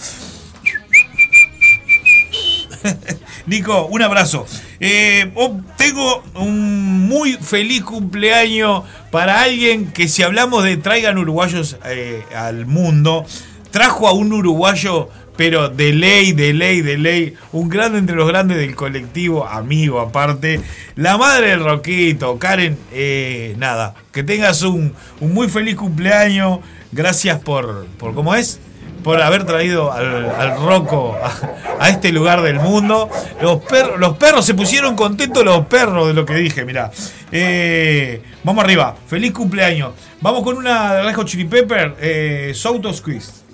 [3.45, 4.45] Nico, un abrazo.
[4.79, 11.77] Eh, oh, tengo un muy feliz cumpleaños para alguien que si hablamos de traigan uruguayos
[11.85, 13.25] eh, al mundo,
[13.71, 18.27] trajo a un uruguayo, pero de ley, de ley, de ley, un grande entre los
[18.27, 20.59] grandes del colectivo, amigo aparte,
[20.95, 26.59] la madre del Roquito, Karen, eh, nada, que tengas un, un muy feliz cumpleaños,
[26.91, 28.59] gracias por, por ¿cómo es?
[29.03, 31.31] por haber traído al, al Rocco a,
[31.79, 33.09] a este lugar del mundo.
[33.41, 36.91] Los, perros los perros se pusieron contentos, los perros de lo que dije, mirá.
[37.31, 39.93] Eh, vamos arriba, feliz cumpleaños.
[40.19, 43.46] Vamos con una de Red Hot Chili Pepper, eh, South Squeeze.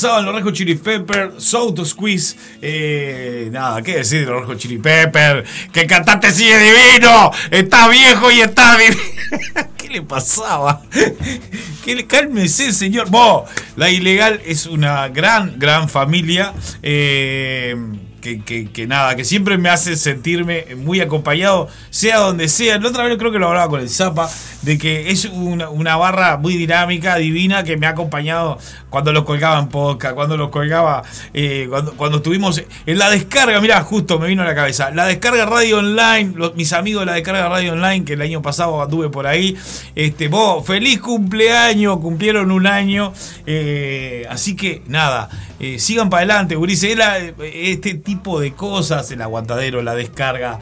[0.00, 2.34] Pasaban los Rejo Chili Pepper, Soul to Squeeze.
[2.62, 5.44] Eh, nada, ¿qué decir de los Rejo Chili Pepper?
[5.70, 7.30] Que el cantante sigue divino.
[7.50, 8.96] Está viejo y está divino.
[9.76, 10.80] ¿Qué le pasaba?
[11.84, 13.08] ¿Qué le, cálmese, señor.
[13.76, 16.54] La ilegal es una gran, gran familia.
[16.82, 17.76] eh,
[18.22, 22.78] que- que nada, que siempre me hace sentirme muy acompañado, sea donde sea.
[22.78, 24.28] La otra vez creo que lo hablaba con el Zapa,
[24.62, 28.58] de que es una, barra muy dinámica, divina, que me ha acompañado
[28.90, 31.02] cuando los colgaba en podcast, cuando los colgaba,
[31.32, 35.06] eh, cuando, cuando estuvimos en la descarga, mirá, justo me vino a la cabeza, la
[35.06, 39.08] descarga radio online, mis amigos de la descarga radio online, que el año pasado anduve
[39.08, 39.56] por ahí,
[39.94, 43.12] este, vos, feliz cumpleaños, cumplieron un año,
[43.46, 46.96] eh, así que nada, eh, sigan para adelante, Gurice,
[47.54, 50.58] este tipo de cosas, el aguantadero, la descarga,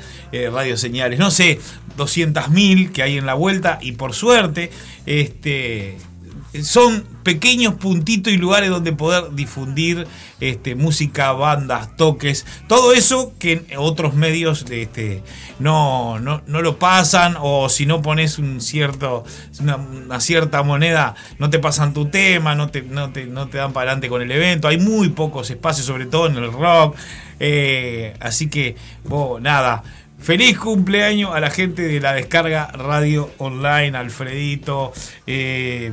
[0.52, 1.58] radio señales, no sé,
[1.98, 4.70] 200.000 que hay en la vuelta y por suerte,
[5.06, 5.98] este
[6.62, 10.06] son pequeños puntitos y lugares donde poder difundir
[10.40, 15.22] este, música, bandas, toques, todo eso que en otros medios este,
[15.58, 19.24] no, no, no lo pasan o si no pones un cierto,
[19.60, 23.72] una, cierta moneda no te pasan tu tema, no te, no te, no te dan
[23.74, 26.96] para adelante con el evento, hay muy pocos espacios, sobre todo en el rock,
[27.40, 29.82] eh, así que, vos, nada.
[30.20, 34.92] Feliz cumpleaños a la gente de la descarga radio online, Alfredito,
[35.26, 35.92] eh,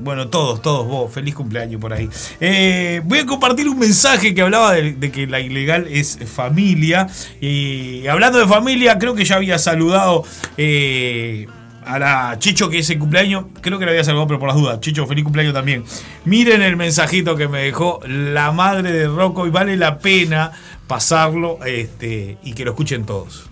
[0.00, 2.08] bueno, todos, todos vos, feliz cumpleaños por ahí.
[2.40, 7.06] Eh, voy a compartir un mensaje que hablaba de, que la ilegal es familia.
[7.40, 10.24] Y hablando de familia, creo que ya había saludado
[10.56, 11.46] eh,
[11.84, 13.44] a la Chicho que es el cumpleaños.
[13.60, 14.80] Creo que la había saludado, pero por las dudas.
[14.80, 15.84] Chicho, feliz cumpleaños también.
[16.24, 20.52] Miren el mensajito que me dejó la madre de Rocco y vale la pena
[20.86, 23.48] pasarlo este, y que lo escuchen todos.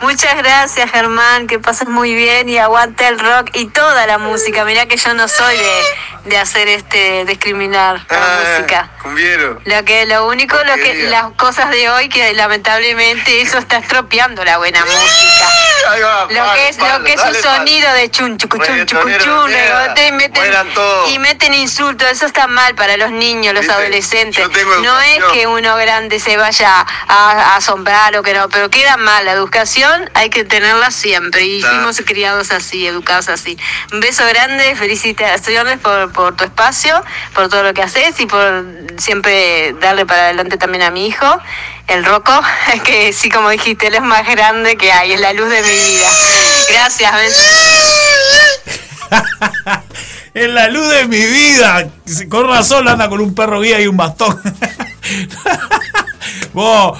[0.00, 4.64] Muchas gracias Germán, que pases muy bien y aguante el rock y toda la música.
[4.64, 5.82] Mirá que yo no soy de,
[6.24, 8.90] de hacer este discriminar la música.
[9.02, 9.60] Cumbiero.
[9.64, 14.44] Lo que lo único lo que las cosas de hoy que lamentablemente eso está estropeando
[14.44, 15.48] la buena música.
[15.88, 17.42] Va, Lo palo, que es lo que es un palo.
[17.42, 19.82] sonido de chun chucu, chun chucu, Reggaetonero chun, de mierda.
[19.84, 24.48] regote, y meten y meten insultos, eso está mal para los niños, los Viste, adolescentes.
[24.82, 28.96] No es que uno grande se vaya a, a asombrar o que no, pero queda
[28.96, 33.58] mal la educación, hay que tenerla siempre y fuimos criados así, educados así.
[33.92, 37.02] Un beso grande, felicitaciones por, por tu espacio,
[37.34, 38.64] por todo lo que haces y por
[38.98, 41.26] siempre darle para adelante también a mi hijo,
[41.86, 42.32] el Rocco,
[42.84, 45.68] que sí, como dijiste, él es más grande que hay, es la luz de mi
[45.68, 46.10] vida.
[46.70, 47.46] Gracias, besos.
[50.34, 51.90] En la luz de mi vida.
[52.28, 54.40] Con razón anda con un perro guía y un bastón.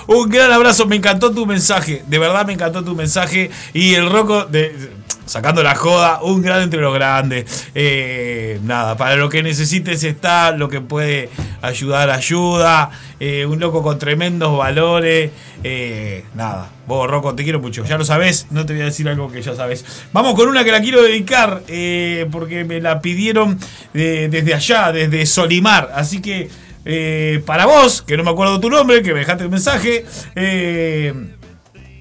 [0.07, 0.87] Un gran abrazo.
[0.87, 2.03] Me encantó tu mensaje.
[2.07, 3.51] De verdad me encantó tu mensaje.
[3.73, 4.91] Y el roco de.
[5.29, 7.69] Sacando la joda, un grande entre los grandes.
[7.75, 11.29] Eh, nada, para lo que necesites está, lo que puede
[11.63, 12.91] ayudar, ayuda.
[13.21, 15.31] Eh, un loco con tremendos valores.
[15.63, 17.85] Eh, nada, vos, Rocco, te quiero mucho.
[17.85, 19.85] Ya lo sabés, no te voy a decir algo que ya sabés.
[20.13, 23.59] Vamos con una que la quiero dedicar, eh, porque me la pidieron
[23.93, 25.91] de- desde allá, desde Solimar.
[25.95, 26.49] Así que,
[26.85, 30.07] eh, para vos, que no me acuerdo tu nombre, que me dejaste el mensaje,
[30.37, 31.13] eh,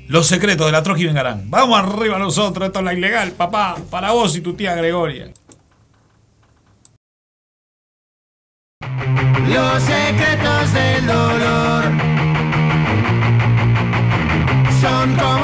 [0.07, 1.49] los secretos de la Troji vengarán.
[1.49, 5.31] Vamos arriba nosotros, esto es la ilegal, papá, para vos y tu tía Gregoria.
[9.47, 11.83] Los secretos del dolor
[14.81, 15.36] son como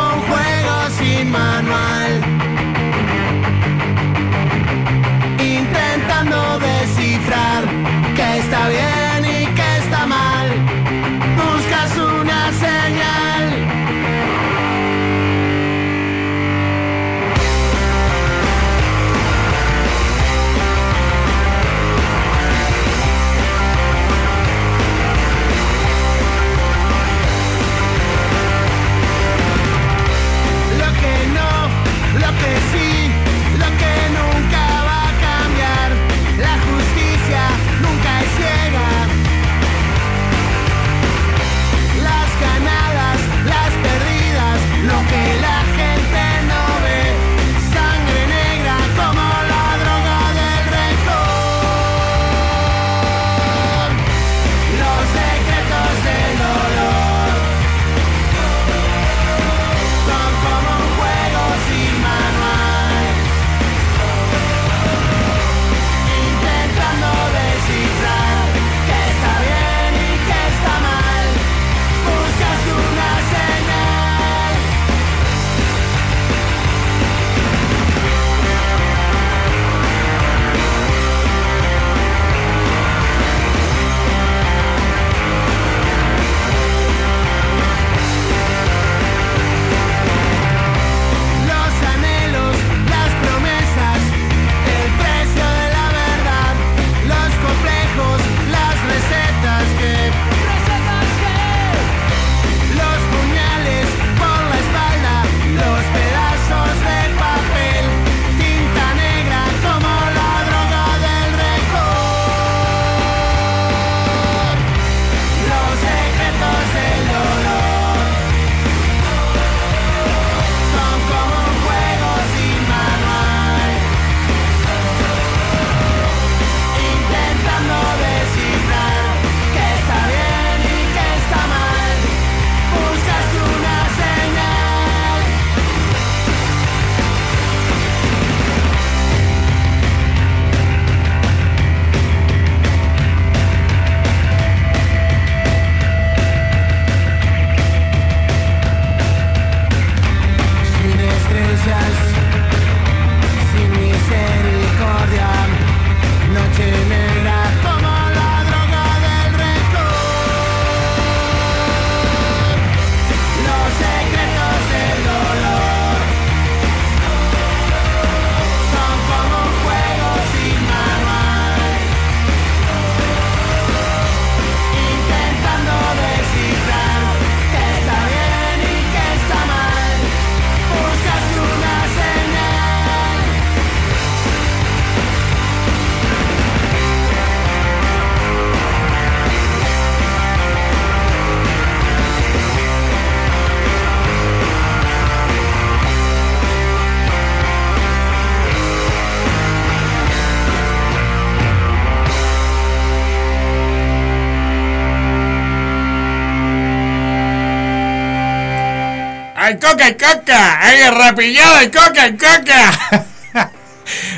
[209.58, 213.06] coca, hay coca, hay rapillada, hay coca, hay coca.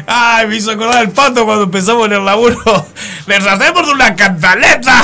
[0.08, 2.58] Ay, me hizo acordar el pato cuando empezamos en el laburo.
[3.28, 5.04] Les hacemos una cantaleta.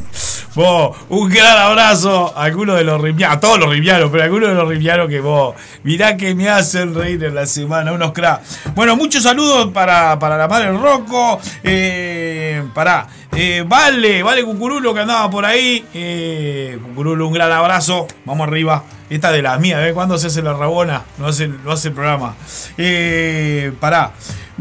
[0.54, 4.26] Vos, un gran abrazo a algunos de los rimianos, a todos los rimianos, pero a
[4.26, 8.12] algunos de los rimianos que vos, mirá que me hacen reír en la semana, unos
[8.12, 8.58] cracks.
[8.74, 12.31] Bueno, muchos saludos para, para la madre Rocco, eh,
[12.68, 15.86] para eh, Vale, Vale Cucurulo que andaba por ahí.
[15.94, 18.84] Eh, Cucurulo, un gran abrazo, vamos arriba.
[19.10, 19.92] Esta de las mías, ¿eh?
[19.92, 21.02] ¿Cuándo se hace la rabona?
[21.18, 22.34] No hace, no hace el programa.
[22.78, 24.12] Eh, pará.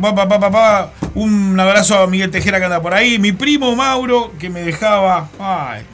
[0.02, 0.92] Pa.
[1.16, 3.20] Un abrazo a Miguel Tejera que anda por ahí.
[3.20, 5.30] Mi primo Mauro que me dejaba.
[5.40, 5.86] Ay,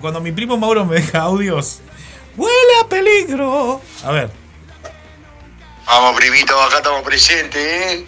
[0.00, 1.80] cuando mi primo Mauro me deja audios.
[2.36, 3.80] ¡Huele a peligro!
[4.04, 4.30] A ver.
[5.86, 8.06] Vamos, primito, acá estamos presentes, ¿eh?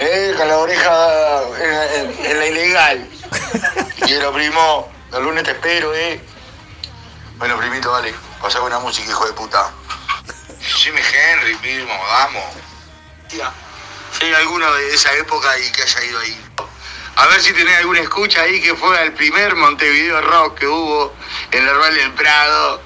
[0.00, 0.34] ¿Eh?
[0.36, 3.08] Con la oreja en, en- en la ilegal.
[4.06, 4.90] Quiero, primo.
[5.12, 6.20] El lunes te espero, ¿eh?
[7.36, 8.14] Bueno, primito, dale.
[8.40, 9.70] Pasá buena música, hijo de puta.
[10.60, 12.44] Jimmy Henry, primo, vamos.
[13.28, 13.50] Tía,
[14.18, 16.40] si hay alguno de esa época y que haya ido ahí.
[17.16, 21.12] A ver si tenés alguna escucha ahí que fue el primer Montevideo Rock que hubo
[21.50, 22.80] en el Rural del Prado,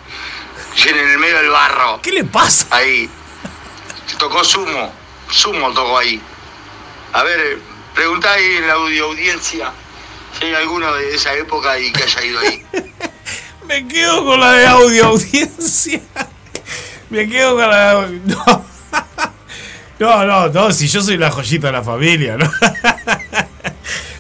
[0.77, 2.01] y en el medio del barro.
[2.03, 2.67] ¿Qué le pasa?
[2.71, 3.09] Ahí.
[4.19, 4.93] Tocó Sumo.
[5.31, 6.21] Sumo tocó ahí.
[7.15, 7.59] A ver, eh,
[7.95, 9.73] preguntá ahí en la audio audiencia
[10.37, 12.63] si hay alguno de esa época y que haya ido ahí.
[13.69, 16.01] Me quedo con la de audio audiencia.
[17.11, 18.21] Me quedo con la de.
[18.27, 18.65] No.
[20.01, 22.51] No, no, no, si yo soy la joyita de la familia, ¿no?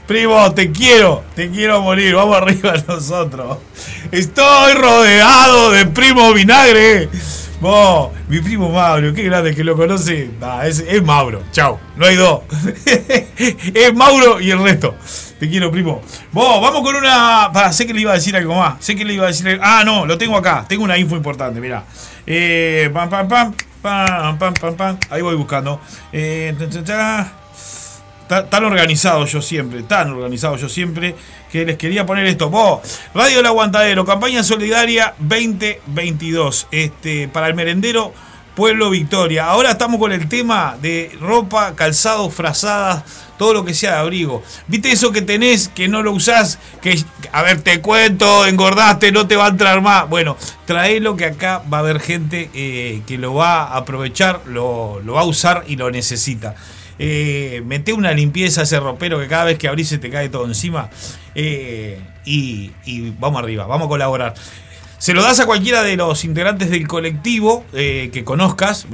[0.07, 3.59] Primo, te quiero, te quiero morir, vamos arriba nosotros.
[4.13, 7.09] Estoy rodeado de primo vinagre.
[7.61, 10.31] Vos, mi primo Mauro, qué grande que lo conoce.
[10.65, 12.43] Es, Mauro, chao, no hay dos.
[13.75, 14.95] es Mauro y el resto.
[15.39, 16.03] Te quiero, primo.
[16.33, 17.51] Vos, vamos con una.
[17.53, 18.85] Pará, sé que le iba a decir algo más.
[18.85, 19.59] Sé que le iba a decir.
[19.63, 20.65] Ah, no, lo tengo acá.
[20.69, 21.85] Tengo una info importante, mirá.
[22.27, 24.99] Eh, pam, pam, pam, pam, pam, pam, pam.
[25.11, 25.81] Ahí voy buscando.
[26.13, 26.55] Eh.
[28.35, 31.14] Ta- tan organizado yo siempre, tan organizado yo siempre,
[31.53, 32.51] que les quería poner esto.
[32.51, 32.80] Vos,
[33.14, 38.12] Radio El Aguantadero, campaña solidaria 2022, este, para el merendero
[38.57, 39.47] Pueblo Victoria.
[39.47, 43.03] Ahora estamos con el tema de ropa, calzado, frazadas,
[43.37, 44.43] todo lo que sea de abrigo.
[44.68, 46.59] ¿Viste eso que tenés, que no lo usás?
[46.80, 47.01] Que,
[47.32, 50.09] a ver, te cuento, engordaste, no te va a entrar más.
[50.09, 55.03] Bueno, traelo que acá va a haber gente eh, que lo va a aprovechar, lo
[55.12, 56.55] va a usar y lo necesita.
[56.99, 60.29] Eh, mete una limpieza a ese ropero que cada vez que abrís se te cae
[60.29, 60.91] todo encima.
[61.35, 62.71] Eh, y,
[63.19, 64.35] vamos arriba, vamos a colaborar.
[64.99, 68.87] Se lo das a cualquiera de los integrantes del colectivo eh, que conozcas.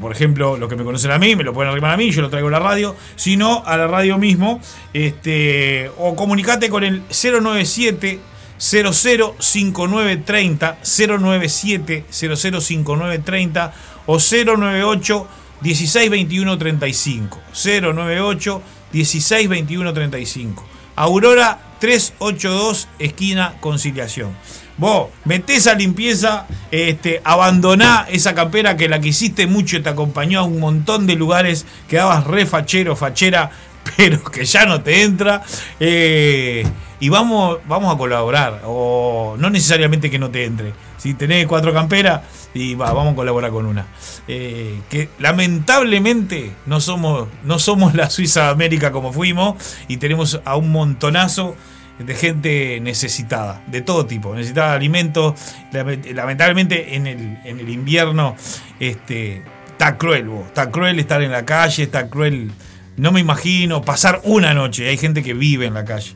[0.00, 2.22] por ejemplo, los que me conocen a mí, me lo pueden arrimar a mí, yo
[2.22, 2.94] lo traigo a la radio.
[3.16, 4.60] Si no, a la radio mismo.
[4.92, 8.20] Este, o comunicate con el 097
[8.58, 13.72] 005930 097 005930
[14.06, 15.28] o 098
[15.60, 24.36] 1621 35 098 1621 35 Aurora 382 esquina Conciliación.
[24.76, 29.88] Vos metés a limpieza, este, abandoná esa campera que la que hiciste mucho y te
[29.88, 33.50] acompañó a un montón de lugares, quedabas re fachero, fachera,
[33.96, 35.42] pero que ya no te entra.
[35.78, 36.64] eh,
[37.00, 40.72] y vamos, vamos a colaborar, o no necesariamente que no te entre.
[40.98, 42.20] Si tenés cuatro camperas,
[42.52, 43.86] y va, vamos a colaborar con una.
[44.28, 49.54] Eh, que lamentablemente no somos, no somos la Suiza América como fuimos,
[49.88, 51.56] y tenemos a un montonazo
[51.98, 55.34] de gente necesitada, de todo tipo, necesitada de alimentos.
[55.72, 58.36] Lament- Lamentablemente en el, en el invierno
[58.78, 59.42] este,
[59.72, 62.50] está cruel, vos, está cruel estar en la calle, está cruel,
[62.96, 66.12] no me imagino pasar una noche, hay gente que vive en la calle.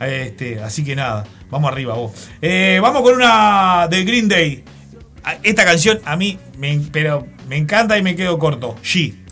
[0.00, 2.12] Este, así que nada, vamos arriba vos.
[2.42, 4.64] Eh, vamos con una de Green Day.
[5.42, 8.76] Esta canción a mí me, pero me encanta y me quedo corto.
[8.82, 9.26] She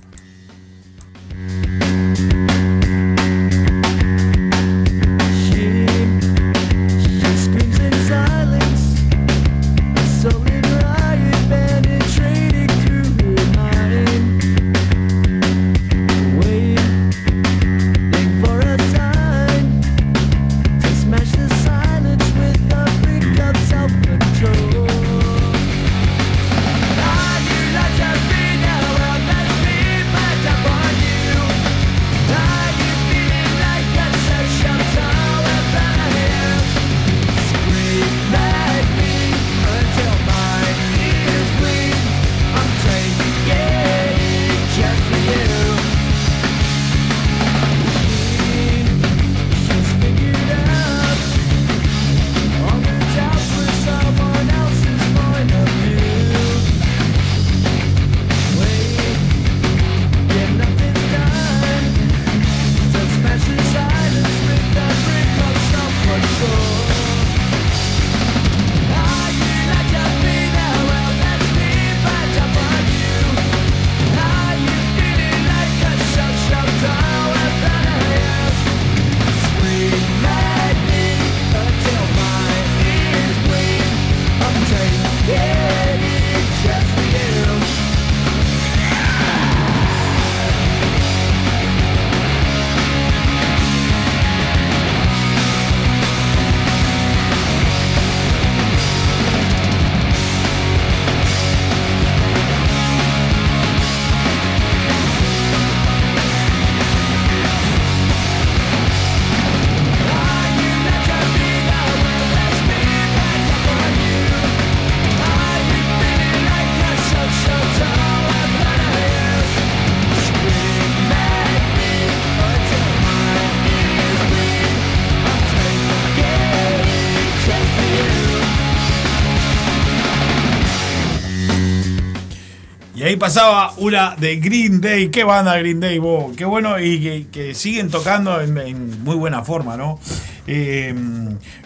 [133.25, 135.09] pasaba una de Green Day.
[135.09, 136.37] Qué banda Green Day, vos.
[136.37, 139.99] Qué bueno y que, siguen tocando en, muy buena forma, ¿no?
[140.47, 140.95] Eh,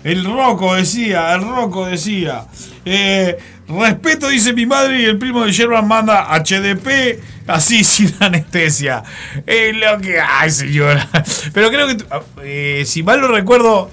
[0.05, 2.45] el Roco decía, el Roco decía.
[2.85, 3.37] eh,
[3.67, 9.03] respeto, dice mi madre, y el primo de Sherman manda HDP así sin anestesia.
[9.45, 10.21] Es lo que.
[10.21, 11.09] Ay, señora.
[11.53, 11.97] Pero creo que.
[12.45, 13.91] eh, si mal lo recuerdo,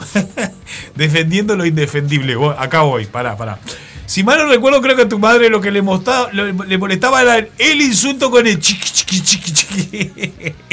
[0.96, 2.38] defendiendo lo indefendible.
[2.60, 3.58] Acá voy, pará, pará.
[4.06, 7.22] Si mal no recuerdo, creo que a tu madre lo que le, lo- le molestaba
[7.22, 10.12] era el insulto con el chiqui, chiqui, chiqui, chiqui.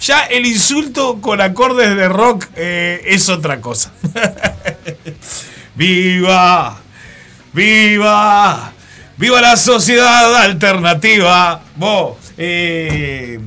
[0.00, 3.90] Ya el insulto con acordes de rock eh, es otra cosa.
[5.74, 6.78] ¡Viva!
[7.54, 8.72] ¡Viva!
[9.16, 11.62] ¡Viva la sociedad alternativa!
[11.76, 13.40] Vos, eh,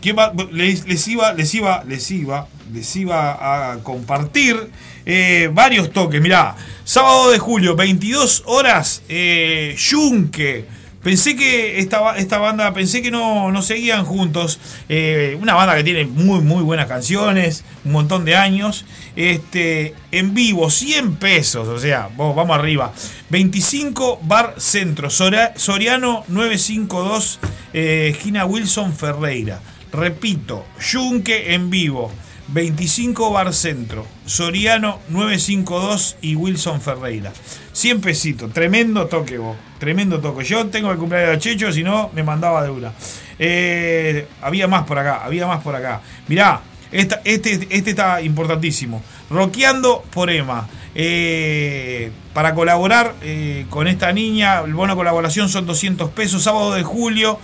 [0.00, 0.32] ¿quién va?
[0.50, 4.70] Les iba, les iba, les iba, les iba a compartir
[5.08, 6.20] eh, varios toques.
[6.20, 6.54] Mirá,
[6.84, 10.66] sábado de julio, 22 horas, eh, Yunque.
[11.02, 14.60] Pensé que esta, esta banda, pensé que no, no seguían juntos.
[14.90, 18.84] Eh, una banda que tiene muy, muy buenas canciones, un montón de años.
[19.16, 22.92] Este, en vivo, 100 pesos, o sea, vos, vamos arriba.
[23.30, 27.40] 25 Bar Centro, Soriano 952,
[27.72, 29.62] eh, esquina Wilson Ferreira.
[29.90, 32.12] Repito, Yunque en vivo.
[32.48, 37.32] 25 Bar Centro, Soriano 952 y Wilson Ferreira.
[37.72, 40.44] 100 pesitos, tremendo toque vos, tremendo toque.
[40.44, 42.92] Yo tengo el cumpleaños de Checho, si no, me mandaba de una.
[43.38, 46.00] Eh, había más por acá, había más por acá.
[46.26, 49.02] Mirá, este, este está importantísimo.
[49.30, 50.68] Roqueando por Emma.
[50.94, 56.72] Eh, para colaborar eh, con esta niña, el bono de colaboración son 200 pesos, sábado
[56.72, 57.38] de julio.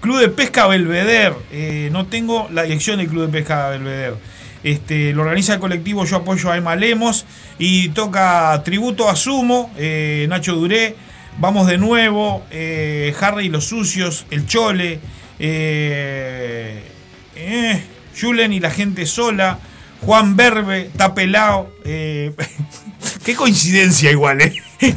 [0.00, 1.34] Club de Pesca Belvedere.
[1.50, 4.14] eh, no tengo la dirección del Club de Pesca Belvedere.
[4.64, 7.24] Este, lo organiza el colectivo Yo Apoyo a Emma Lemos
[7.58, 10.96] y toca tributo a Sumo, eh, Nacho Duré,
[11.40, 14.98] Vamos de nuevo, eh, Harry y los Sucios, El Chole,
[18.20, 19.60] Julen y la gente sola,
[20.02, 21.70] Juan Berbe, Tapelao.
[21.84, 22.34] Eh,
[23.24, 24.54] qué coincidencia igual, ¿eh?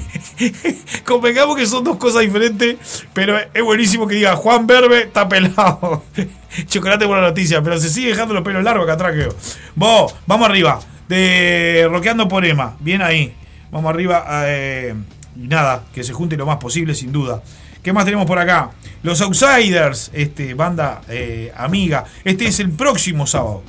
[1.06, 6.04] Convengamos que son dos cosas diferentes, pero es buenísimo que diga Juan Berbe, Tapelao.
[6.68, 9.36] Chocolate por la noticia, pero se sigue dejando los pelos largos acá atrás, creo.
[9.76, 10.80] Vos, vamos arriba.
[11.08, 12.78] De Roqueando por Emma.
[12.80, 13.34] Bien ahí.
[13.70, 14.26] Vamos arriba.
[14.48, 14.94] eh,
[15.36, 17.42] y nada, que se junte lo más posible, sin duda.
[17.82, 18.72] ¿Qué más tenemos por acá?
[19.02, 22.06] Los Outsiders, este, banda eh, amiga.
[22.24, 23.64] Este es el próximo sábado.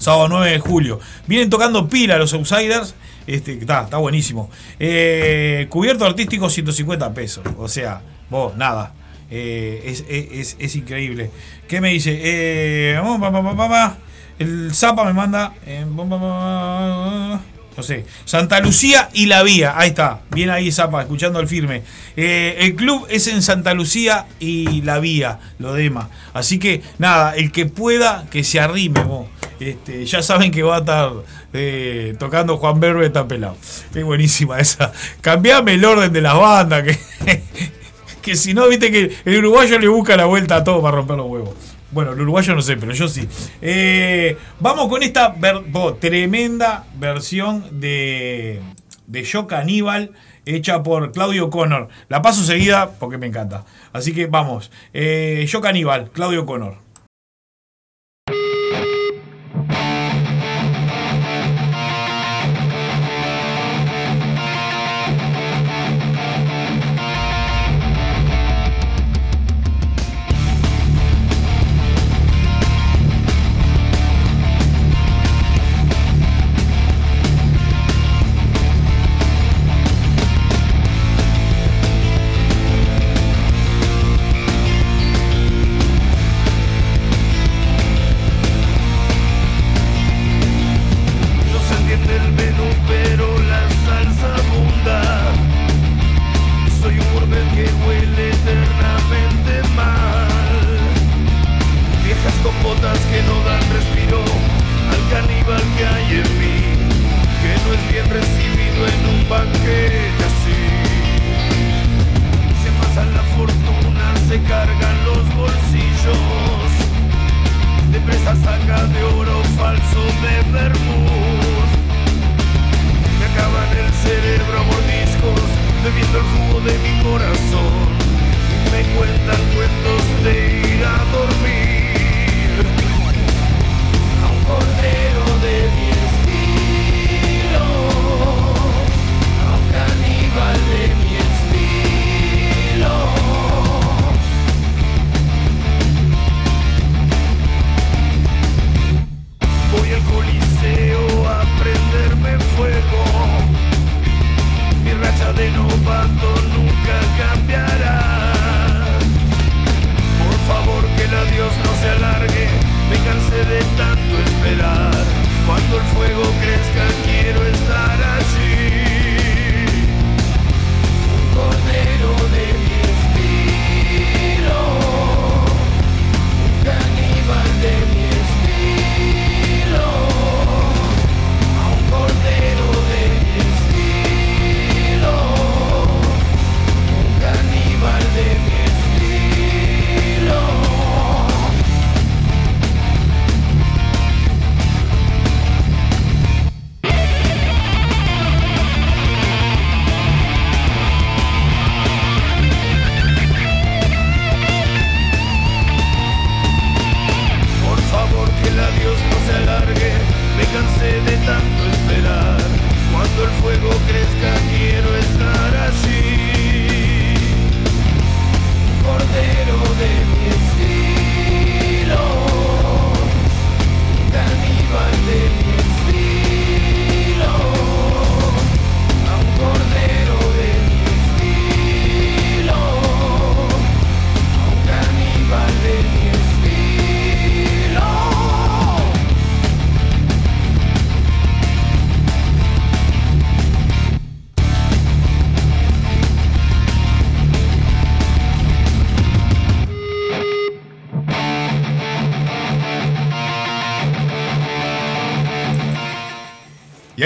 [0.00, 0.98] Sábado 9 de julio.
[1.28, 2.94] Vienen tocando pila los Outsiders.
[3.28, 4.50] Este, está, está buenísimo.
[4.80, 7.44] Eh, cubierto artístico 150 pesos.
[7.58, 8.94] O sea, vos, nada.
[9.30, 11.30] Eh, es, es- es- increíble.
[11.68, 12.18] ¿Qué me dice?
[12.20, 13.00] Eh,
[14.40, 15.52] el Zapa me manda.
[17.76, 18.04] no sé.
[18.24, 19.74] Santa Lucía y la Vía.
[19.76, 20.20] Ahí está.
[20.30, 21.82] Bien ahí, Zapa, escuchando el firme.
[22.16, 26.08] El club es en Santa Lucía y la Vía, lo dema.
[26.32, 29.26] Así que, nada, el que pueda, que se arrime, vos.
[29.60, 31.12] Este, ya saben que va a estar
[31.52, 33.56] eh, tocando Juan Berbe está pelado.
[33.94, 34.92] Es buenísima esa.
[35.20, 36.98] Cambiame el orden de las bandas, que,
[38.22, 41.18] que si no, viste que el uruguayo le busca la vuelta a todo para romper
[41.18, 41.54] los huevos.
[41.90, 43.28] Bueno, el uruguayo no sé, pero yo sí.
[43.60, 45.34] Eh, vamos con esta
[45.98, 48.60] tremenda versión de,
[49.06, 50.12] de Yo Caníbal
[50.46, 51.88] hecha por Claudio Connor.
[52.08, 53.64] La paso seguida porque me encanta.
[53.92, 54.70] Así que vamos.
[54.92, 56.76] Eh, Yo Caníbal, Claudio Connor.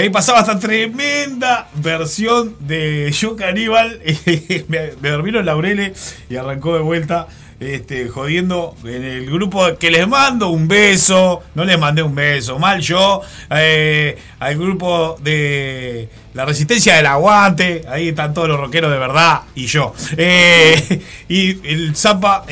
[0.05, 3.99] Ahí pasaba esta tremenda versión de Yo Caníbal.
[4.67, 7.27] me, me dormieron laureles y arrancó de vuelta.
[7.57, 12.59] Este, jodiendo en el grupo que les mando un beso, no les mandé un beso,
[12.59, 18.91] mal yo, eh, al grupo de la resistencia del aguante, ahí están todos los rockeros
[18.91, 19.93] de verdad y yo.
[20.17, 22.45] Eh, y el Zapa,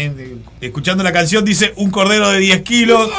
[0.61, 3.11] escuchando la canción, dice un cordero de 10 kilos.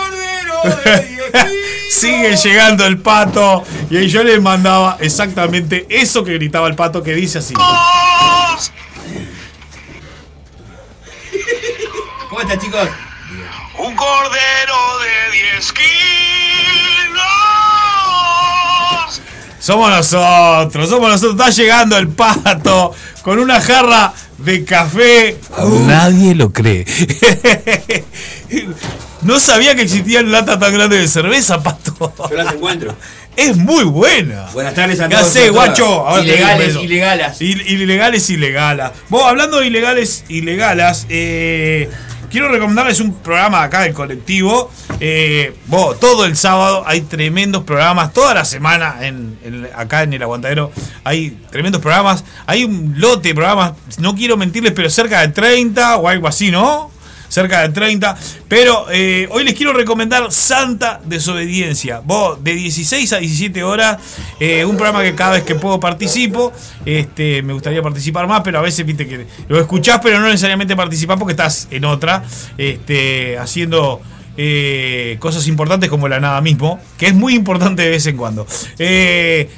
[1.91, 3.65] Sigue llegando el pato.
[3.91, 7.55] Y ahí yo les mandaba exactamente eso que gritaba el pato que dice así.
[12.29, 12.89] ¿Cómo están, chicos?
[13.79, 15.85] Un cordero de 10 kilos.
[19.59, 21.33] Somos nosotros, somos nosotros.
[21.39, 25.39] Está llegando el pato con una jarra de café.
[25.87, 26.85] Nadie lo cree.
[29.25, 32.13] No sabía que existían latas tan grandes de cerveza, pato.
[32.31, 32.95] Yo las encuentro.
[33.37, 34.47] Es muy buena.
[34.53, 35.33] Buenas tardes a ¿Qué todos.
[35.33, 35.51] todas.
[35.51, 35.87] guacho?
[36.07, 36.83] Ahora Ilegales, eso.
[36.83, 37.41] ilegalas.
[37.41, 38.93] Il- ilegales, ilegalas.
[39.09, 41.91] Vos, hablando de ilegales, ilegalas, eh,
[42.31, 44.71] quiero recomendarles un programa acá del colectivo.
[45.01, 50.13] Eh, vos, todo el sábado hay tremendos programas, toda la semana en, en- acá en
[50.13, 50.71] el Aguantadero
[51.03, 52.23] hay tremendos programas.
[52.47, 56.53] Hay un lote de programas, no quiero mentirles, pero cerca de 30 o algo así,
[56.53, 56.93] ¿no?
[57.35, 58.17] Cerca de 30.
[58.47, 62.01] Pero eh, hoy les quiero recomendar Santa Desobediencia.
[62.05, 63.99] Vos, de 16 a 17 horas,
[64.39, 66.53] eh, un programa que cada vez que puedo participo.
[66.87, 70.77] Este, me gustaría participar más, pero a veces viste que lo escuchás, pero no necesariamente
[70.77, 72.23] participás porque estás en otra,
[72.57, 74.01] este, haciendo.
[74.37, 78.47] eh, cosas importantes como la nada mismo, que es muy importante de vez en cuando.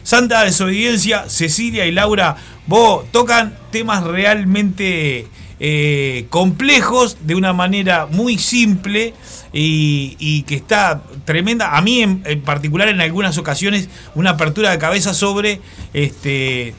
[0.03, 2.37] Santa Desobediencia, Cecilia y Laura,
[2.67, 5.29] vos tocan temas realmente
[5.59, 9.15] eh, complejos de una manera muy simple
[9.53, 11.77] y, que está tremenda.
[11.77, 15.61] A mí en, en particular en algunas ocasiones una apertura de cabeza sobre
[15.95, 16.75] este,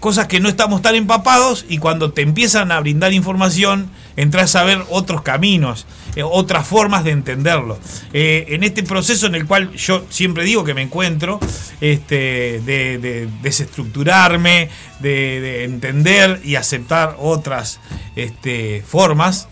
[0.00, 4.64] cosas que no estamos tan empapados y cuando te empiezan a brindar información entras a
[4.64, 5.86] ver otros caminos,
[6.16, 7.78] eh, otras formas de entenderlo.
[8.12, 11.40] Eh, en este proceso en el cual yo siempre digo que me encuentro,
[11.80, 14.68] este, de, de desestructurarme,
[15.00, 17.80] de, de entender y aceptar otras
[18.16, 19.48] este, formas,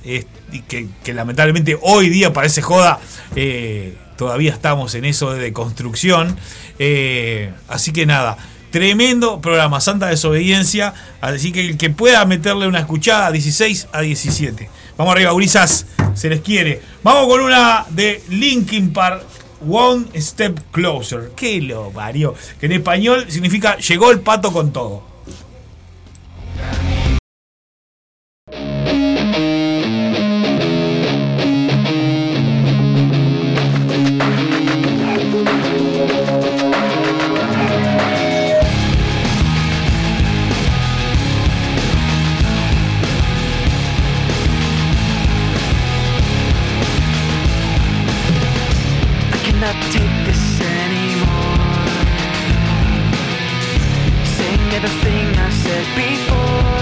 [0.68, 3.01] que lamentablemente hoy día parece joda,
[3.36, 6.36] eh, todavía estamos en eso de construcción.
[7.68, 8.36] así que nada,
[8.72, 10.94] Tremendo programa, Santa Desobediencia.
[11.20, 14.70] Así que el que pueda meterle una escuchada 16 a 17.
[14.96, 15.84] Vamos arriba, gurisas.
[16.14, 16.80] Se les quiere.
[17.02, 19.24] Vamos con una de Linkin Park.
[19.68, 21.32] One Step Closer.
[21.36, 22.34] Que lo varió.
[22.58, 25.11] Que en español significa llegó el pato con todo.
[54.82, 56.81] Saying thing I said before.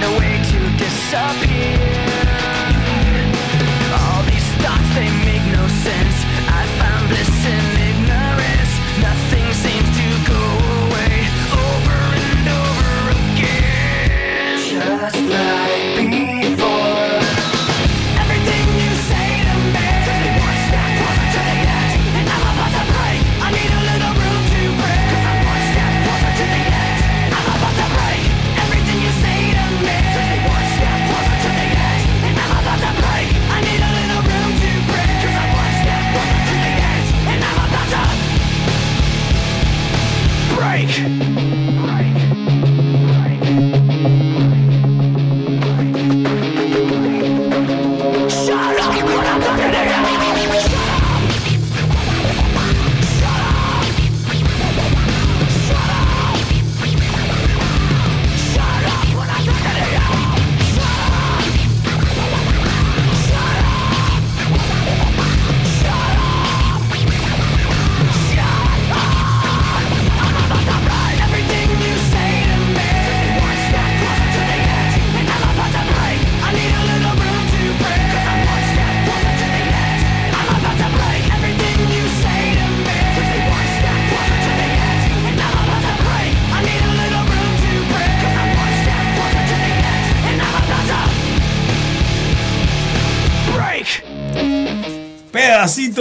[0.00, 1.89] find a way to disappear.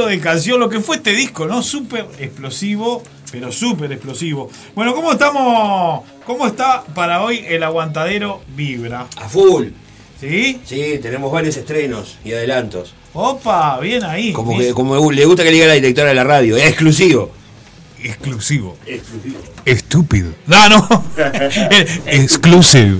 [0.10, 1.62] De canción, lo que fue este disco, ¿no?
[1.62, 4.50] Súper explosivo, pero súper explosivo.
[4.76, 6.04] Bueno, ¿cómo estamos?
[6.26, 9.08] ¿Cómo está para hoy el aguantadero Vibra?
[9.16, 9.68] A full.
[10.20, 10.60] ¿Sí?
[10.66, 12.94] Sí, tenemos varios estrenos y adelantos.
[13.14, 14.34] Opa, bien ahí.
[14.34, 17.32] Como, que, como le gusta que le diga la directora de la radio, es exclusivo.
[18.04, 18.78] Exclusivo.
[18.86, 19.40] Exclusivo.
[19.66, 20.32] Estúpido.
[20.48, 21.06] No, no.
[22.06, 23.00] Exclusive.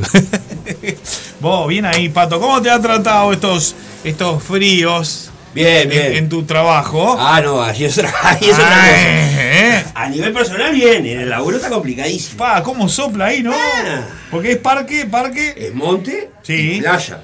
[1.40, 2.40] Vos, bien ahí, Pato.
[2.40, 5.29] ¿Cómo te han tratado estos, estos fríos?
[5.54, 6.06] Bien, bien.
[6.08, 7.16] En, en tu trabajo.
[7.20, 9.44] Ah, no, ahí es otra, ahí es otra Ay, cosa.
[9.44, 9.84] eh.
[9.96, 11.06] A nivel personal, bien.
[11.06, 12.38] En el laburo está complicadísimo.
[12.38, 13.52] Pa, ¿cómo sopla ahí, no?
[13.54, 14.02] Ah.
[14.32, 15.54] Porque es parque, parque.
[15.58, 16.74] Es monte Sí.
[16.78, 17.22] y playa.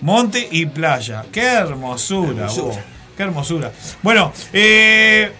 [0.00, 1.24] Monte y playa.
[1.32, 2.64] Qué hermosura, Hermosura.
[2.66, 2.78] vos.
[3.16, 3.72] Qué hermosura.
[4.02, 5.32] Bueno, eh,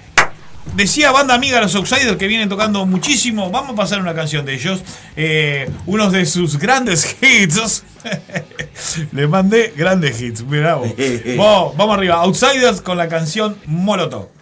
[0.74, 3.50] decía banda amiga Los Outsiders que vienen tocando muchísimo.
[3.50, 4.82] Vamos a pasar una canción de ellos.
[5.16, 7.84] Eh, unos de sus grandes hits.
[9.12, 10.42] Le mandé grandes hits.
[10.42, 10.88] Mirá vos.
[11.36, 12.16] Vos, vamos arriba.
[12.16, 14.37] Outsiders con la canción Molotov.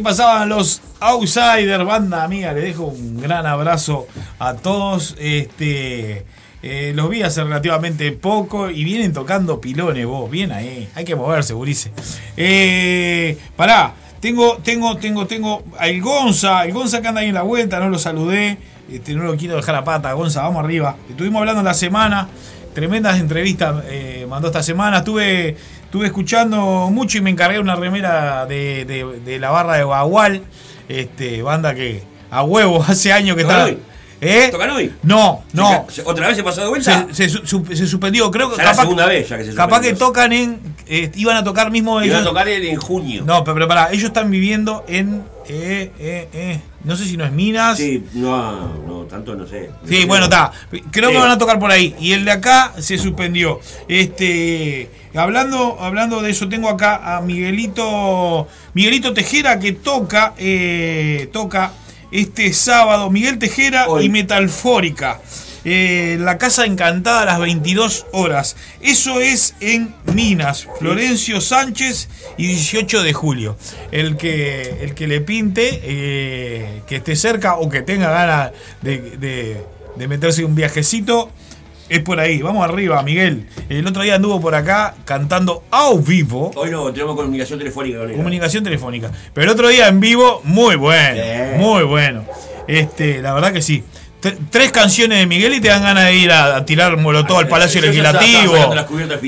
[0.00, 2.52] Pasaban los Outsiders, banda amiga.
[2.52, 4.06] Le dejo un gran abrazo
[4.38, 5.16] a todos.
[5.18, 6.24] Este,
[6.62, 10.30] eh, los vi hace relativamente poco y vienen tocando pilones, vos.
[10.30, 10.88] Bien ahí.
[10.94, 11.90] Hay que moverse, Gurice.
[12.36, 13.94] Eh, pará.
[14.20, 16.64] Tengo, tengo, tengo, tengo al Gonza.
[16.64, 18.58] El Gonza que anda ahí en la vuelta, no lo saludé.
[18.92, 20.12] Este, no lo quiero dejar a pata.
[20.12, 20.96] Gonza, vamos arriba.
[21.08, 22.28] Estuvimos hablando la semana.
[22.74, 24.98] Tremendas entrevistas eh, mandó esta semana.
[24.98, 25.56] Estuve,
[25.90, 30.42] estuve escuchando mucho y me encargué una remera de, de- de la barra de Bagual.
[30.88, 33.70] Este, banda que a huevo hace años que ¿Tocan está.
[33.72, 33.78] hoy?
[34.20, 34.48] ¿Eh?
[34.52, 34.92] ¿Tocan hoy?
[35.02, 35.86] No, no.
[36.04, 37.06] ¿Otra vez se pasó de vuelta?
[37.10, 39.80] Se, se se suspendió, creo que Ya la capaz, segunda vez ya que se capaz
[39.80, 40.60] que tocan en
[40.90, 43.22] eh, iban a tocar mismo Iba a tocar en, en junio.
[43.24, 45.22] No, pero, pero pará, ellos están viviendo en.
[45.48, 47.76] eh, eh, no sé si no es Minas.
[47.78, 49.70] Sí, no, no, tanto no sé.
[49.86, 50.50] Sí, bueno, está.
[50.90, 51.94] Creo que van a tocar por ahí.
[52.00, 53.60] Y el de acá se suspendió.
[53.88, 54.90] Este.
[55.14, 58.48] Hablando, hablando de eso, tengo acá a Miguelito.
[58.74, 60.34] Miguelito Tejera que toca.
[60.38, 61.72] eh, toca
[62.10, 63.10] este sábado.
[63.10, 65.20] Miguel Tejera y Metalfórica.
[65.64, 68.56] Eh, la Casa Encantada a las 22 horas.
[68.80, 70.66] Eso es en Minas.
[70.78, 72.08] Florencio Sánchez
[72.38, 73.56] y 18 de julio.
[73.92, 78.98] El que, el que le pinte, eh, que esté cerca o que tenga ganas de,
[79.18, 79.62] de-
[79.96, 81.30] de meterse un viajecito,
[81.90, 82.40] es por ahí.
[82.40, 83.46] Vamos arriba, Miguel.
[83.68, 86.52] El otro día anduvo por acá cantando a vivo.
[86.54, 87.98] Hoy no, tenemos comunicación telefónica.
[88.16, 89.10] Comunicación telefónica.
[89.34, 91.20] Pero el otro día en vivo, muy bueno.
[91.58, 92.24] Muy bueno.
[92.68, 93.82] Este, la verdad que sí.
[94.50, 97.48] Tres canciones de Miguel y te dan ganas de ir a, a tirar molotov al
[97.48, 98.56] Palacio ya estaba Legislativo.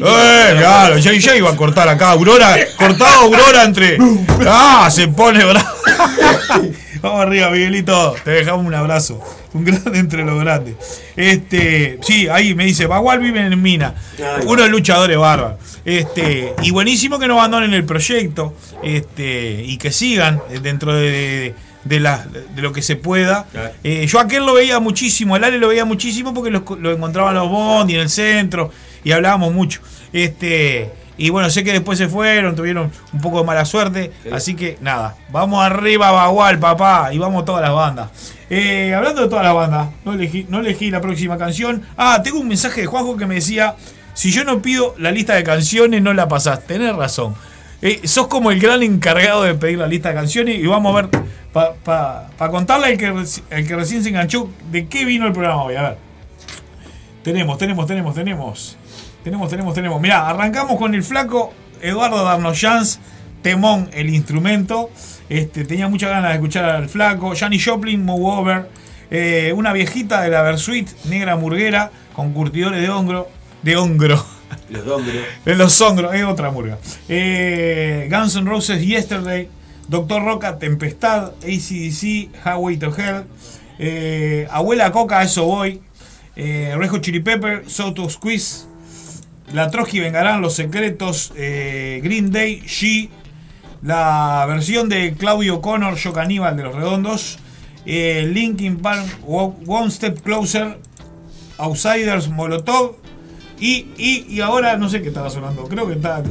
[0.06, 2.10] Eh, claro, ya, ya iba a cortar acá.
[2.10, 3.96] Aurora, cortado Aurora entre.
[4.46, 5.66] Ah, se pone bravo.
[7.02, 8.14] Vamos arriba, Miguelito.
[8.24, 9.20] Te dejamos un abrazo.
[9.54, 10.76] Un grande entre los grandes.
[11.16, 13.94] Este, sí, ahí me dice, Bagual viven en Mina.
[14.18, 15.58] Ay, Unos luchadores bárbaros.
[15.84, 18.54] Este, y buenísimo que no abandonen el proyecto.
[18.84, 23.46] Este, y que sigan dentro de, de- de la- de lo que se pueda.
[23.84, 26.92] Eh, yo a aquel lo veía muchísimo, al Ale lo veía muchísimo porque lo, lo
[26.92, 28.70] encontraba en los bondi, en el centro,
[29.04, 29.80] y hablábamos mucho.
[30.12, 34.54] Este, y bueno, sé que después se fueron, tuvieron un poco de mala suerte, así
[34.54, 38.10] que nada, vamos arriba Bagual, papá, y vamos todas las bandas.
[38.50, 41.82] Eh, hablando de todas las bandas, no elegí, no elegí la próxima canción.
[41.96, 43.74] Ah, tengo un mensaje de Juanjo que me decía,
[44.14, 46.66] si yo no pido la lista de canciones, no la pasás.
[46.66, 47.34] Tenés razón.
[47.82, 51.02] Eh, sos como el gran encargado de pedir la lista de canciones y vamos a
[51.02, 51.22] ver,
[51.52, 55.64] para contarle al que, reci- al que recién se enganchó, de qué vino el programa
[55.64, 55.74] hoy.
[55.74, 55.98] A ver.
[57.24, 58.76] Tenemos, tenemos, tenemos, tenemos.
[59.24, 60.00] Tenemos, tenemos, tenemos.
[60.00, 63.00] Mirá, arrancamos con el flaco Eduardo Darnoyans,
[63.42, 64.90] Temón, el instrumento.
[65.28, 67.32] Este, tenía muchas ganas de escuchar al flaco.
[67.36, 68.68] Janis Joplin, Move Over.
[69.10, 73.28] Eh, una viejita de la Versuit, negra murguera, con curtidores de hongro.
[73.62, 74.24] De hongro.
[74.70, 75.14] Los dongros.
[75.44, 76.78] Los es otra murga.
[77.08, 79.48] Eh, Guns N' Roses, Yesterday.
[79.88, 81.32] Doctor Roca, Tempestad.
[81.42, 83.24] ACDC, Highway to Hell.
[83.78, 85.80] eh, Abuela Coca, Eso Voy.
[86.36, 88.66] Eh, Red Hot Chili Pepper, Soto Squeeze.
[89.52, 93.10] La Trotsky Vengarán, Los Secretos, Green Day, She,
[93.82, 97.38] la versión de Claudio Connor, Yo Caníbal de los Redondos,
[97.84, 100.78] Linkin Park, One Step Closer,
[101.58, 102.96] Outsiders, Molotov,
[103.64, 106.22] y, y, y ahora no sé qué estaba sonando, creo que está,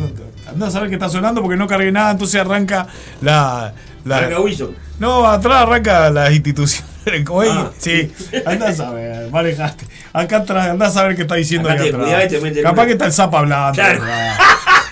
[0.48, 2.88] andá a saber qué está sonando porque no cargué nada, entonces arranca
[3.22, 3.74] la...
[4.04, 4.18] la.
[5.00, 6.90] No, atrás arranca las instituciones.
[7.26, 7.72] Como Ah.
[7.80, 8.12] sí,
[8.46, 9.86] andá a saber, manejaste.
[10.14, 12.02] Acá atrás, andá a saber qué está diciendo Acá atrás.
[12.04, 12.86] cuidás y te meten Capaz una.
[12.86, 13.74] que está el Zapa hablando.
[13.74, 14.04] Claro.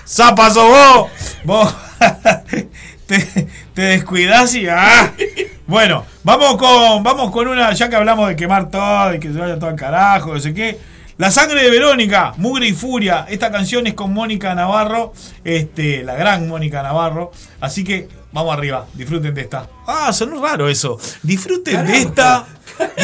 [0.07, 1.09] ¡Zapa sos vos!
[1.43, 1.75] Vos
[3.05, 4.67] te, te descuidás y.
[4.67, 5.11] ¡ah!
[5.67, 9.37] Bueno, vamos con, vamos con una, ya que hablamos de quemar todo y que se
[9.37, 10.79] vaya todo al carajo, no sé qué.
[11.19, 13.25] La sangre de Verónica, Mugre y Furia.
[13.27, 15.11] Esta canción es con Mónica Navarro,
[15.43, 17.31] este, la gran Mónica Navarro.
[17.59, 19.67] Así que vamos arriba, disfruten de esta.
[19.85, 20.97] Ah, sonó raro eso.
[21.21, 22.47] Disfruten de esta.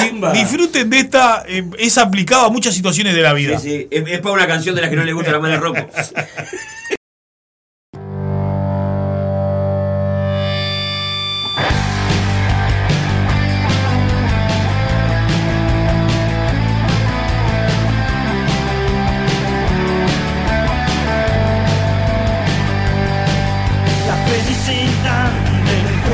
[0.02, 1.44] di- disfruten de esta.
[1.46, 3.60] eh, es aplicado a muchas situaciones de la vida.
[3.60, 5.58] Sí, sí, Es, es para una canción de las que no le gusta la mala
[5.58, 5.86] ropa.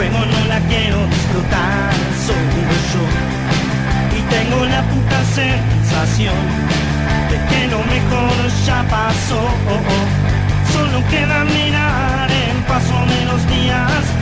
[0.02, 1.94] juego no la quiero disfrutar
[2.26, 2.62] solo
[2.92, 3.04] yo.
[4.18, 6.42] Y tengo la puta sensación
[7.30, 9.42] de que lo mejor ya pasó.
[10.74, 14.21] Solo queda mirar el paso de los días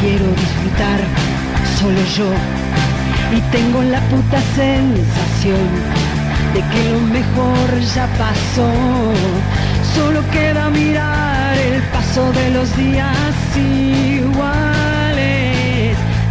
[0.00, 1.00] quiero disfrutar
[1.78, 2.30] solo yo.
[3.36, 5.68] Y tengo la puta sensación
[6.54, 8.70] de que lo mejor ya pasó.
[9.94, 14.36] Solo queda mirar el paso de los días iguales.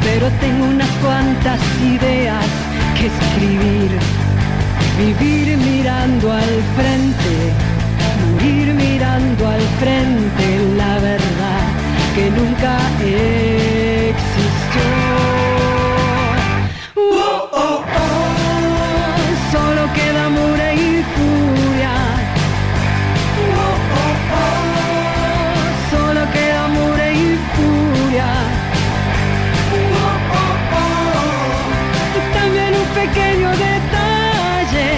[0.04, 2.46] Pero tengo unas cuantas ideas
[2.98, 3.92] que escribir.
[4.98, 7.54] Vivir mirando al frente,
[8.32, 10.46] morir mirando al frente,
[10.76, 11.57] la verdad
[12.18, 12.74] que nunca
[14.10, 14.88] existió.
[16.96, 18.22] Oh, oh, oh,
[19.52, 21.96] solo queda amor y furia.
[24.34, 24.50] Oh,
[25.92, 28.30] solo queda amor y furia.
[29.74, 34.90] Oh, oh, oh, y también un pequeño detalle.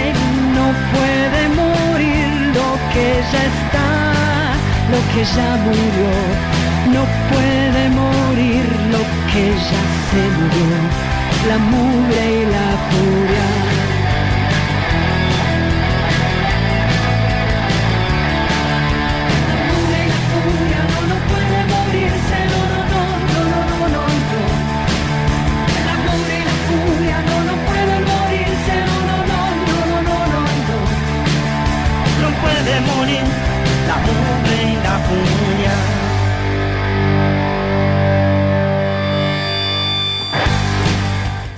[0.58, 3.90] No puede morir lo que ya está,
[4.94, 6.59] lo que ya murió.
[7.32, 9.02] Puede morir lo
[9.32, 10.78] que ya se murió,
[11.50, 13.48] la mugre y la furia.
[19.50, 24.42] La mugre y la furia no, puede morirse, no, no, no, no, no, no, no.
[25.88, 30.42] La mugre y la furia no, no pueden morirse, no, no, no, no, no, no,
[30.70, 30.78] no.
[32.22, 33.26] No puede morir
[33.88, 35.89] la mugre y la furia.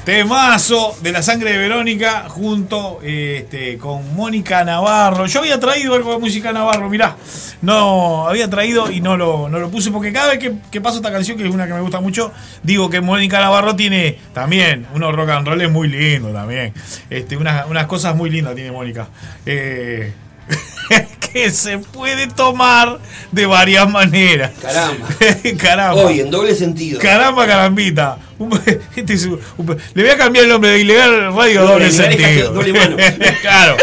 [0.03, 5.27] Temazo de la sangre de Verónica junto este, con Mónica Navarro.
[5.27, 7.15] Yo había traído algo de música Navarro, mirá.
[7.61, 10.97] No, había traído y no lo, no lo puse porque cada vez que, que paso
[10.97, 12.31] esta canción, que es una que me gusta mucho,
[12.63, 16.73] digo que Mónica Navarro tiene también unos rock and roll muy lindos también.
[17.11, 19.07] Este, unas, unas cosas muy lindas tiene Mónica.
[19.45, 20.11] Eh,
[21.31, 22.99] que se puede tomar
[23.31, 24.51] de varias maneras.
[24.61, 25.07] Caramba.
[25.57, 26.01] Caramba.
[26.03, 26.99] Hoy, en doble sentido.
[26.99, 28.17] Caramba, carambita.
[28.95, 31.91] Este es un- un- le voy a cambiar el nombre de ilegal radio Doble, doble
[31.91, 32.51] sentido.
[32.53, 32.97] doble mano.
[33.41, 33.77] claro.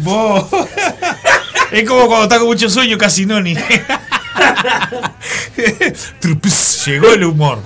[0.00, 0.44] Vos.
[1.72, 3.54] Es como cuando está con mucho sueño, casi no ni.
[6.86, 7.62] Llegó el humor.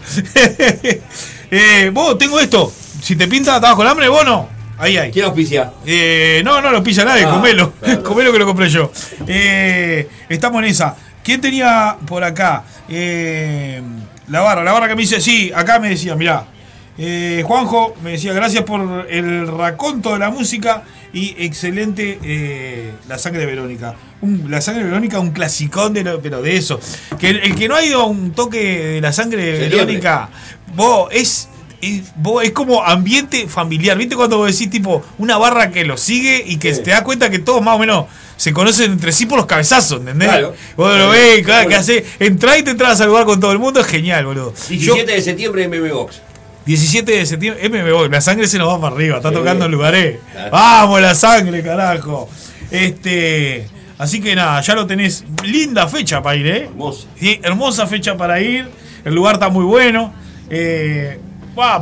[1.50, 2.72] Eh, vos, tengo esto.
[3.02, 4.48] Si te pinta, estabas con hambre, vos no.
[4.78, 5.10] Ahí hay.
[5.10, 5.72] ¿Quién auspicia?
[5.86, 7.72] Eh, no, no lo pisa nadie, Ah, comelo.
[7.72, 8.02] claro.
[8.04, 8.90] comelo que lo compré yo.
[9.26, 10.96] Eh, estamos en esa.
[11.22, 12.62] ¿Quién tenía por acá?
[12.88, 13.80] Eh,
[14.28, 16.44] la barra, la barra que me dice, sí, acá me decía, mirá.
[16.98, 20.82] eh, Juanjo me decía, gracias por el raconto de la música
[21.12, 23.94] y excelente La Sangre de Verónica.
[24.20, 26.80] Un- la Sangre de Verónica, un clasicón, de lo- pero de eso.
[27.18, 28.60] Que el, el que no ha ido a un toque
[28.94, 29.68] de La Sangre de.
[29.68, 30.28] Verónica,
[30.74, 31.48] vos, es,
[31.80, 33.96] es, como ambiente familiar.
[33.98, 37.30] ¿Viste cuando vos decís, tipo, una barra que lo sigue y que te das cuenta
[37.30, 40.28] que todos más o menos se conocen entre sí por los cabezazos, ¿entendés?
[40.28, 40.54] Claro.
[40.76, 43.58] Vos lo ves, claro, que hace, entrá y te entras a saludar con todo el
[43.58, 44.52] mundo, es genial, boludo.
[44.68, 46.20] 17 de septiembre MM Box.
[46.66, 49.36] 17 de septiembre, MB, la sangre se nos va para arriba, está Sí.
[49.36, 50.18] tocando en lugares.
[50.32, 50.50] Claro.
[50.50, 52.28] Vamos, la sangre, carajo.
[52.72, 55.24] Este, así que nada, ya lo tenés.
[55.44, 56.64] Linda fecha para ir, ¿eh?
[56.64, 57.06] Hermosa.
[57.20, 58.68] Sí, hermosa fecha para ir.
[59.04, 60.12] El lugar está muy bueno.
[60.50, 61.20] Eh,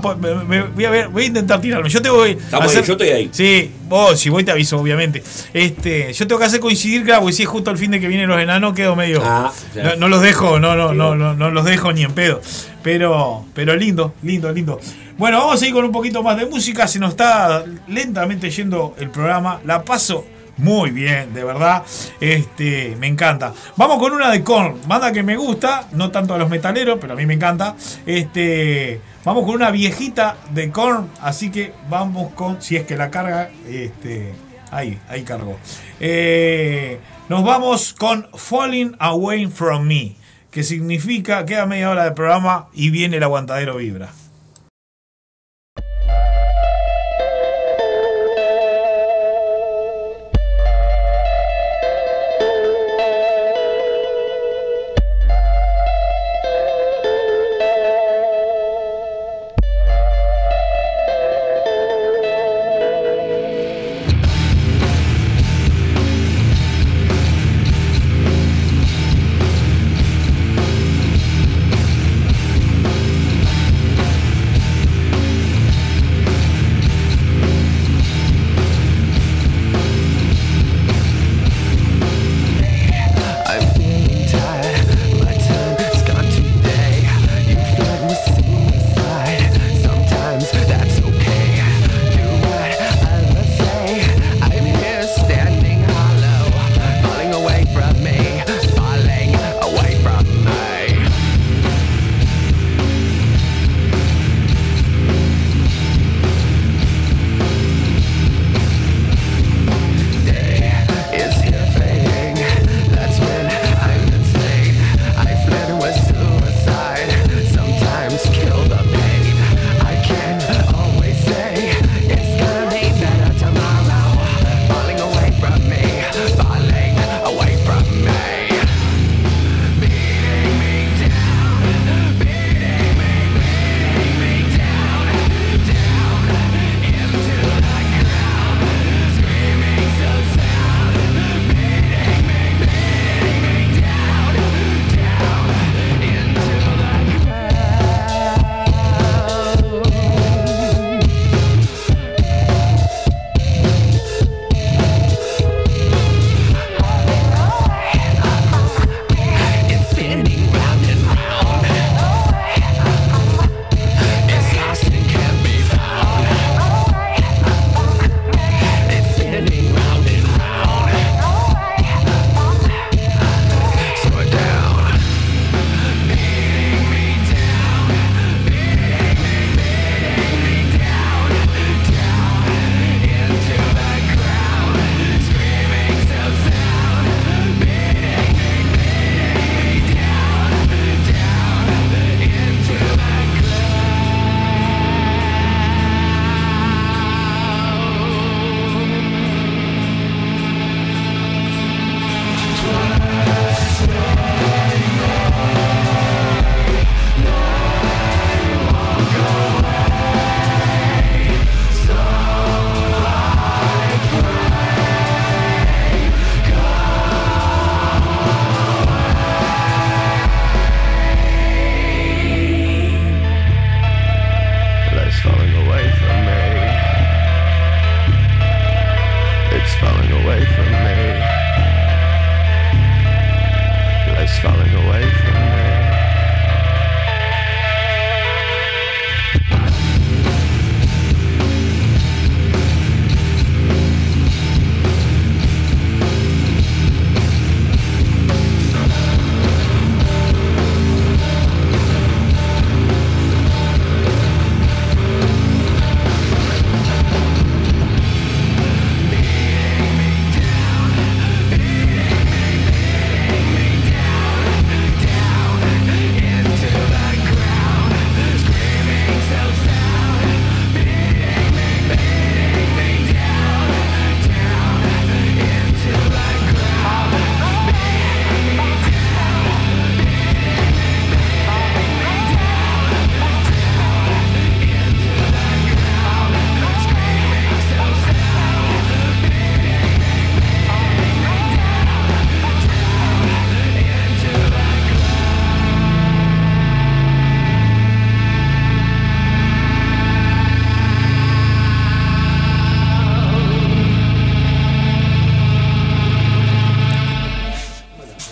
[0.01, 1.89] po- me- me- voy, a ver, voy a intentar tirarme.
[1.91, 3.29] Yo te voy ahí, yo estoy ahí.
[3.33, 5.23] Sí, vos, si voy te aviso, obviamente.
[5.53, 8.09] Este, yo tengo que hacer coincidir, claro, porque si es justo el fin de que
[8.09, 9.21] vienen los enanos, quedo medio.
[9.25, 12.41] Ah, no, no los dejo, no, no, no, no, no los dejo ni en pedo.
[12.83, 14.79] Pero, pero lindo, lindo, lindo.
[15.17, 16.87] Bueno, vamos a ir con un poquito más de música.
[16.89, 19.61] Se nos está lentamente yendo el programa.
[19.65, 20.27] La paso
[20.57, 21.83] muy bien, de verdad.
[22.21, 23.53] Este, me encanta.
[23.77, 27.15] Vamos con una de Korn, banda que me gusta, no tanto a los metaleros, pero
[27.15, 27.75] a mí me encanta.
[28.07, 33.11] Este, vamos con una viejita de Korn, así que vamos con, si es que la
[33.11, 34.33] carga, este,
[34.71, 35.59] ahí, ahí cargó.
[36.01, 40.15] Eh, nos vamos con Falling Away from Me,
[40.51, 44.11] que significa queda media hora de programa y viene el aguantadero vibra.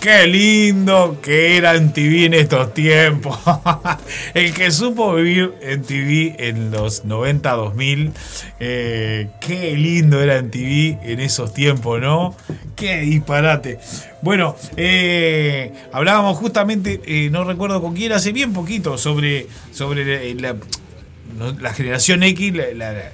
[0.03, 3.39] Qué lindo que era en TV en estos tiempos.
[4.33, 8.11] El que supo vivir en TV en los 90, 2000.
[8.59, 12.35] eh, qué lindo era en TV en esos tiempos, ¿no?
[12.75, 13.79] Qué disparate.
[14.21, 20.57] Bueno, eh, hablábamos justamente, eh, no recuerdo con quién, hace bien poquito, sobre, sobre la,
[21.37, 23.11] no, la generación X, la- la-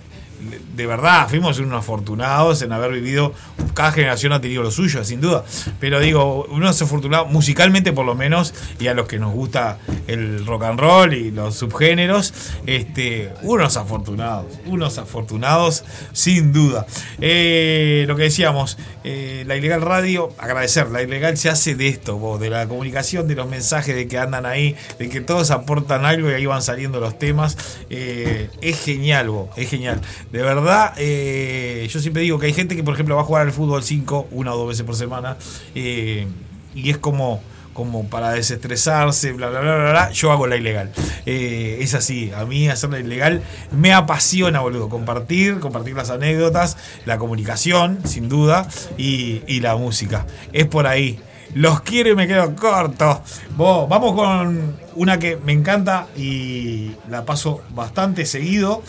[0.75, 3.33] de verdad, fuimos unos afortunados en haber vivido.
[3.73, 5.43] Cada generación ha tenido lo suyo, sin duda.
[5.79, 10.45] Pero digo, unos afortunados, musicalmente por lo menos, y a los que nos gusta el
[10.45, 12.33] rock and roll y los subgéneros,
[12.65, 15.83] este, unos afortunados, unos afortunados,
[16.13, 16.85] sin duda.
[17.19, 22.17] Eh, lo que decíamos, eh, la ilegal radio, agradecer, la ilegal se hace de esto,
[22.17, 26.05] vos, de la comunicación, de los mensajes, de que andan ahí, de que todos aportan
[26.05, 27.57] algo y ahí van saliendo los temas.
[27.89, 30.01] Eh, es genial, vos, es genial.
[30.31, 33.43] De verdad, eh, yo siempre digo que hay gente que, por ejemplo, va a jugar
[33.43, 35.37] al fútbol 5 una o dos veces por semana
[35.75, 36.27] eh,
[36.75, 37.41] y es como
[37.79, 40.91] como para desestresarse, bla, bla, bla, bla, bla, yo hago la ilegal.
[41.25, 43.41] Eh, es así, a mí hacer la ilegal
[43.71, 44.89] me apasiona, boludo.
[44.89, 46.75] Compartir, compartir las anécdotas,
[47.05, 50.25] la comunicación, sin duda, y, y la música.
[50.51, 51.21] Es por ahí.
[51.53, 53.23] Los quiero y me quedo corto.
[53.57, 58.83] Vamos con una que me encanta y la paso bastante seguido.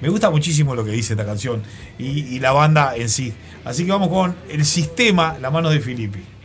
[0.00, 1.62] Me gusta muchísimo lo que dice esta canción
[1.98, 3.32] y, la banda en sí.
[3.64, 6.37] Así que vamos con el sistema, la mano de Filippi.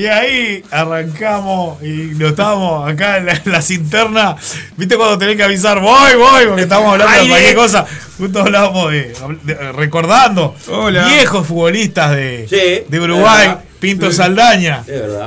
[0.00, 4.34] Y ahí arrancamos y lo estábamos acá en la, en la cinterna.
[4.78, 5.78] ¿Viste cuando tenés que avisar?
[5.78, 7.84] Voy, voy, porque estábamos hablando de cualquier cosa.
[8.16, 9.12] Justo hablábamos de,
[9.42, 11.04] de- recordando Hola.
[11.06, 13.56] viejos futbolistas de, Sí, de Uruguay.
[13.78, 14.16] Pinto Sí.
[14.16, 14.84] Saldaña.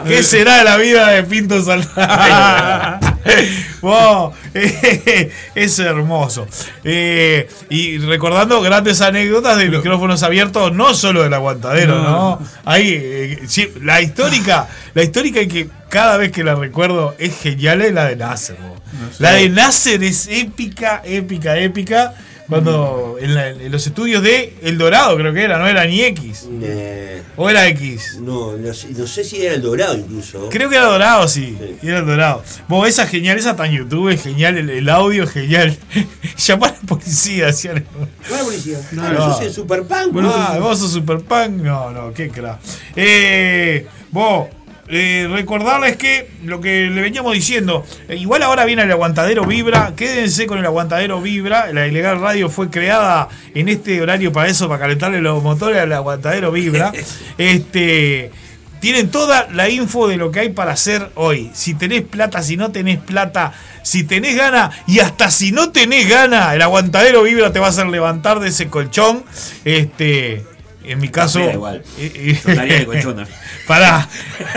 [0.08, 3.00] ¿Qué será de la vida de Pinto Saldaña?
[3.84, 4.32] Wow,
[5.56, 6.48] es hermoso.
[6.86, 12.10] Eh, y recordando grandes anécdotas de micrófonos abiertos, no solo del aguantadero, ¿no?
[12.10, 12.40] No.
[12.64, 17.82] Ahí, eh, sí, la histórica, la histórica que cada vez que la recuerdo es genial
[17.82, 18.56] es la de Nasser.
[19.20, 22.14] La de Nasser es épica, épica, épica.
[22.50, 26.02] Cuando en, la- en los estudios de El Dorado, creo que era, no era ni
[26.02, 26.48] X.
[26.62, 28.20] Eh, ¿O era X?
[28.22, 30.50] no, no sé, no sé si era el dorado incluso.
[30.50, 31.58] Creo que era dorado, sí.
[31.82, 32.44] Era el dorado.
[32.68, 35.76] Vos, esa genial, esa está en YouTube, es genial, el, el audio es genial.
[36.38, 37.86] Llamar a la policía, decían.
[37.96, 38.78] ¿Cuál es la policía?
[38.92, 39.28] No, Ah, no.
[39.30, 40.16] yo soy el super punk.
[40.24, 41.50] ah, vos sos super punk.
[41.62, 42.60] No, no, qué crack.
[42.96, 44.48] Eh, vos,
[44.88, 49.94] eh, recordarles que lo que le veníamos diciendo, eh, igual ahora viene el aguantadero Vibra,
[49.96, 54.68] quédense con el aguantadero Vibra, la ilegal radio fue creada en este horario para eso,
[54.68, 56.92] para calentarle los motores al aguantadero Vibra.
[57.38, 58.32] este
[58.84, 61.50] tienen toda la info de lo que hay para hacer hoy.
[61.54, 66.10] Si tenés plata, si no tenés plata, si tenés gana y hasta si no tenés
[66.10, 69.24] gana, el aguantadero vibra te va a hacer levantar de ese colchón.
[69.64, 70.44] Este,
[70.84, 71.84] en mi caso, igual.
[71.98, 73.28] eh, eh, de.
[73.68, 74.10] Pará,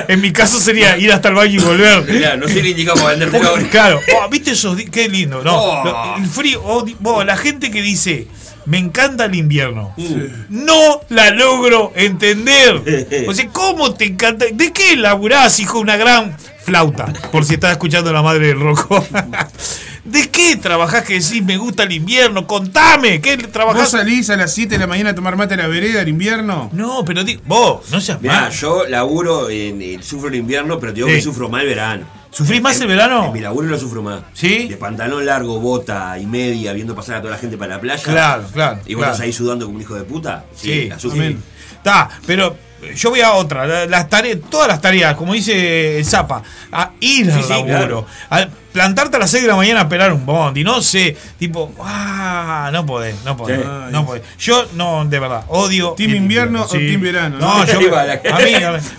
[0.09, 2.03] en mi caso sería ir hasta el baño y volver.
[2.11, 3.69] Mirá, no el indicado para Porque, ahora.
[3.71, 5.57] Claro, oh, viste esos qué lindo, no.
[5.57, 6.17] Oh.
[6.17, 8.27] El frío, oh, la gente que dice,
[8.65, 9.95] me encanta el invierno.
[9.97, 10.65] Mm.
[10.65, 13.07] No la logro entender.
[13.29, 14.47] O sea, ¿cómo te encanta?
[14.53, 15.79] ¿De qué laburás, hijo?
[15.79, 16.37] Una gran
[16.67, 19.05] flauta, por si estás escuchando la madre del roco.
[20.05, 22.47] ¿De qué trabajás que decís me gusta el invierno?
[22.47, 23.91] Contame, ¿qué ¿Vos trabajás?
[23.91, 26.71] salís a las 7 de la mañana a tomar mate a la vereda en invierno?
[26.73, 28.53] No, pero vos, no seas Mirá, mal.
[28.53, 31.15] yo laburo en sufro el invierno, pero te digo Sí.
[31.15, 32.07] que sufro más el verano.
[32.31, 33.27] ¿Sufrís más el verano?
[33.27, 34.21] En mi laburo lo sufro más.
[34.35, 34.69] ¿Sí?
[34.69, 38.03] De pantalón largo, bota y media, viendo pasar a toda la gente para la playa.
[38.03, 39.13] Claro, claro, Y vos claro.
[39.15, 40.45] estás ahí sudando como un hijo de puta.
[40.55, 41.39] Sí, Sí, la.
[41.79, 42.57] Está, pero
[42.95, 43.67] yo voy a otra.
[43.67, 46.43] la- Las tareas, todas las tareas, como dice Zapa,
[46.73, 47.67] a ir Sí, al sí, laburo.
[47.77, 48.07] claro.
[48.31, 50.63] A plantarte a las 6 de la mañana a esperar un bondi.
[50.63, 53.67] No sé, tipo, ah, no podés, no podés, Sí.
[53.91, 54.23] no podés.
[54.39, 55.93] Yo, no, de verdad, odio.
[55.97, 57.65] ¿Team invierno o team verano, No, no?
[57.65, 57.79] yo.
[57.99, 58.53] A mí,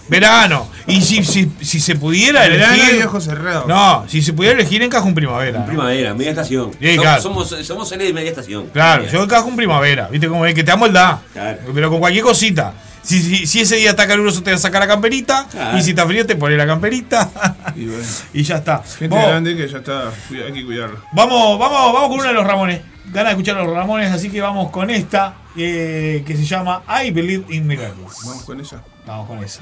[0.09, 0.67] verano.
[0.87, 2.95] Y si, si, si se pudiera Verano elegir.
[2.99, 3.67] y ojos cerrados.
[3.67, 5.59] No, si se pudiera elegir, encajo en primavera.
[5.59, 5.65] ¿no?
[5.67, 6.71] Primavera, media estación.
[6.79, 7.21] Sí, Som- claro.
[7.21, 8.67] somos, somos seres de media estación.
[8.73, 10.55] Claro, yo encajo en primavera, ¿viste cómo es?
[10.55, 11.21] Que te amo el da.
[11.33, 11.59] Claro.
[11.73, 12.73] Pero con cualquier cosita.
[13.07, 15.47] Si, si, si ese día está caluroso, te saca la camperita.
[15.49, 15.77] Claro.
[15.77, 17.29] Y si está frío, te pone la camperita.
[17.75, 18.03] Y bueno,
[18.33, 18.83] y ya está.
[18.83, 21.01] gente Vos- grande que ya está, hay que cuidarlo.
[21.13, 22.81] vamos, vamos, vamos con uno de los Ramones.
[23.05, 26.83] Gana de escuchar a los Ramones, así que vamos con esta eh, que se llama
[27.01, 28.17] I Believe in Miracles.
[28.25, 28.81] Vamos con ella.
[29.05, 29.61] Vamos con esa.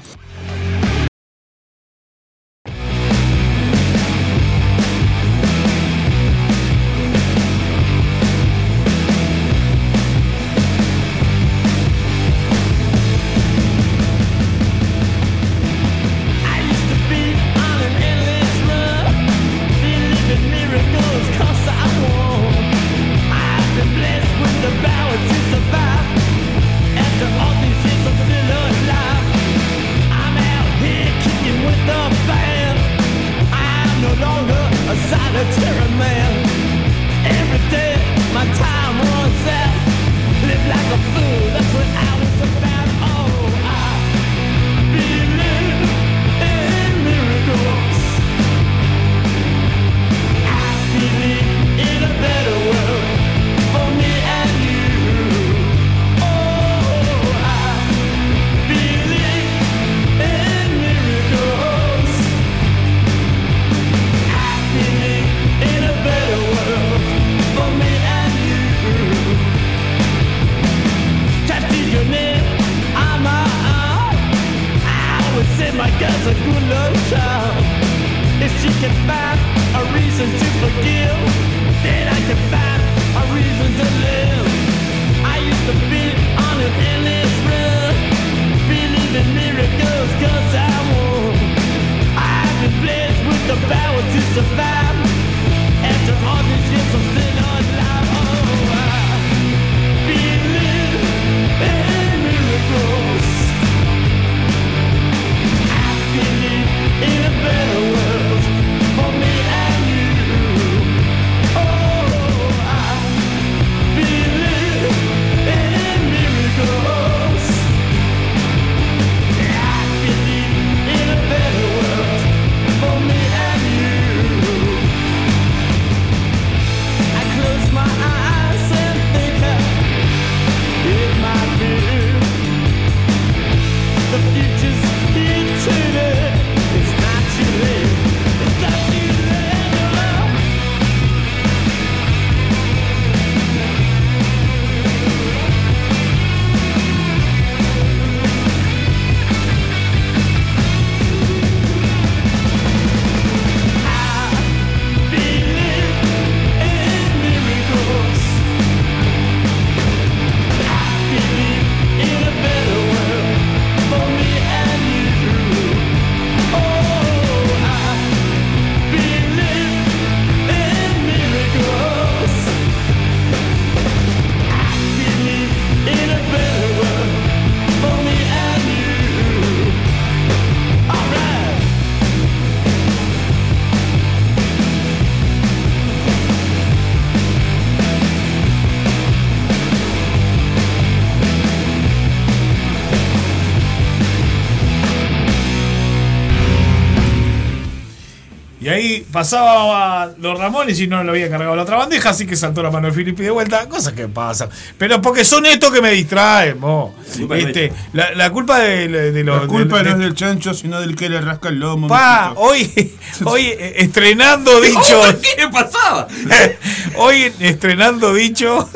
[199.16, 202.62] Pasaba a los Ramones y no lo había cargado la otra bandeja, así que saltó
[202.62, 204.50] la mano de Filippi de vuelta, cosas que pasan.
[204.76, 206.94] Pero porque son estos que me distraen, mo.
[207.34, 209.40] Este, la, la culpa de, de los.
[209.42, 211.88] La culpa de- no es de- del chancho, sino del que le rasca el lomo.
[211.88, 212.94] Pa, hoy,
[213.24, 215.00] hoy eh, estrenando dicho.
[215.22, 216.06] ¿Qué le pasaba?
[216.98, 218.68] Hoy estrenando dicho.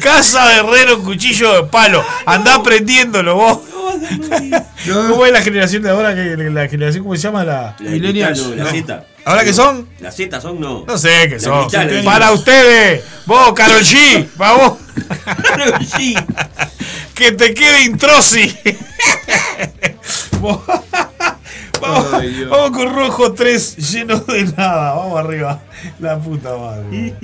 [0.00, 2.02] Casa de herrero, cuchillo de palo.
[2.26, 3.58] Andá prendiéndolo vos.
[5.08, 6.14] ¿Cómo es la generación de ahora?
[6.14, 7.44] que La generación, ¿cómo se llama?
[7.44, 7.90] La, La
[8.30, 9.04] no, la Z.
[9.24, 9.88] ¿Ahora qué son?
[10.00, 10.84] La Z son no.
[10.86, 12.04] No sé qué La son.
[12.04, 14.78] Para ustedes, vos, Carol G, para vos.
[17.14, 18.56] que te quede introsi.
[20.40, 20.60] Vos-
[21.80, 22.06] vamos,
[22.50, 24.94] vamos con rojo 3 lleno de nada.
[24.94, 25.60] Vamos arriba.
[25.98, 27.14] La puta madre.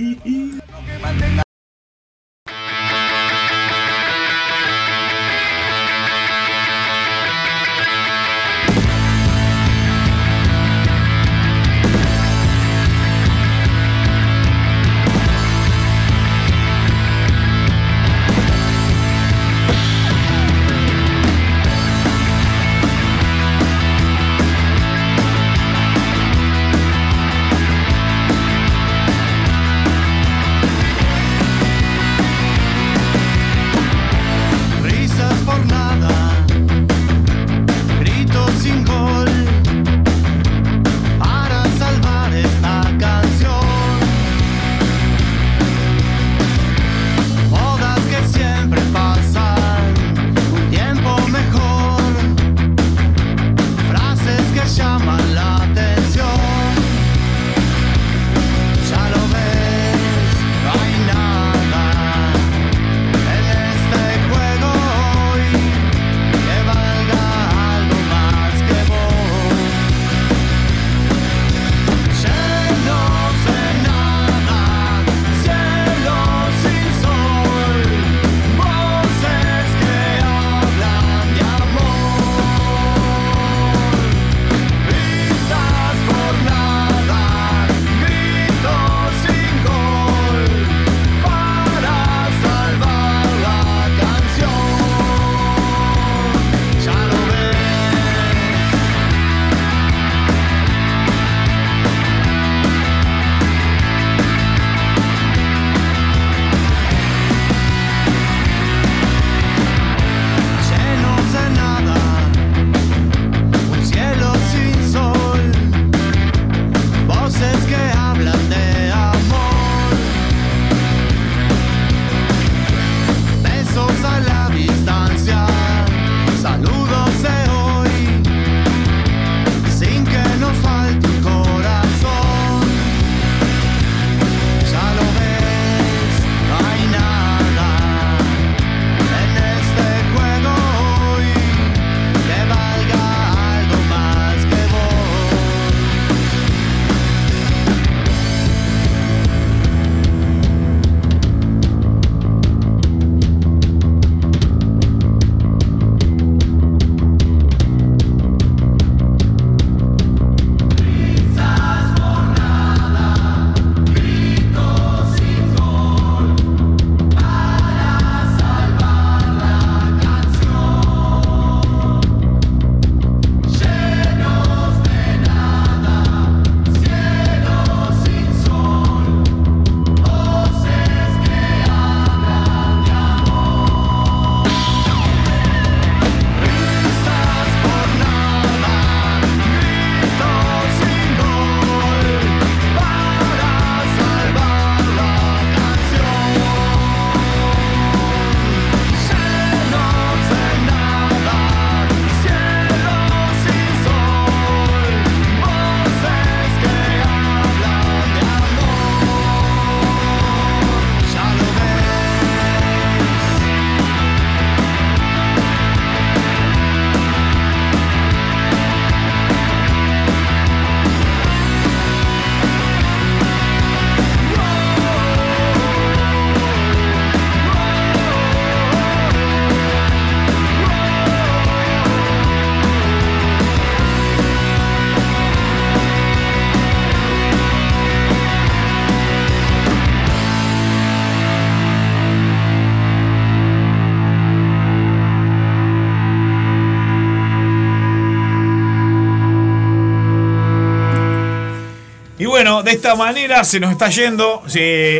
[252.66, 254.42] De esta manera se nos está yendo.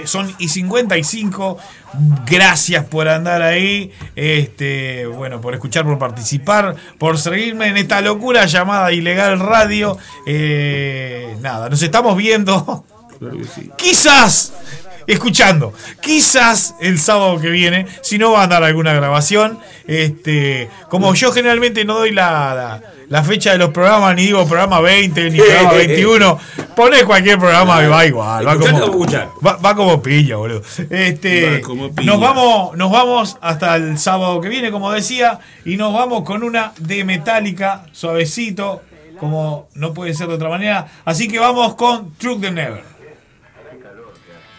[0.05, 1.59] Son y 55.
[2.27, 3.93] Gracias por andar ahí.
[4.15, 9.99] Este, bueno, por escuchar, por participar, por seguirme en esta locura llamada Ilegal Radio.
[10.27, 12.85] Eh, nada, nos estamos viendo.
[13.77, 14.53] Quizás,
[15.07, 21.15] escuchando, quizás el sábado que viene, si no va a dar alguna grabación, este, como
[21.15, 25.31] yo generalmente no doy la, la, la fecha de los programas, ni digo programa 20,
[25.31, 26.39] ni programa 21,
[26.75, 29.07] ponés cualquier programa y va igual, va como,
[29.47, 30.63] va, va como pilla, boludo.
[30.91, 31.63] Este,
[32.03, 36.43] nos vamos, nos vamos hasta el sábado que viene, como decía, y nos vamos con
[36.43, 38.83] una de Metallica, suavecito,
[39.19, 40.87] como no puede ser de otra manera.
[41.05, 42.96] Así que vamos con Truck the Never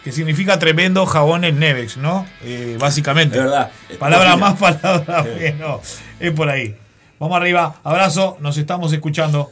[0.08, 2.24] que significa tremendo jabón en Nevex, ¿no?
[2.42, 3.36] Eh, básicamente.
[3.36, 3.70] Es verdad.
[3.98, 5.98] Palabra más, palabra menos.
[6.18, 6.74] Es por ahí.
[7.18, 9.50] Vamos arriba, abrazo, nos estamos escuchando.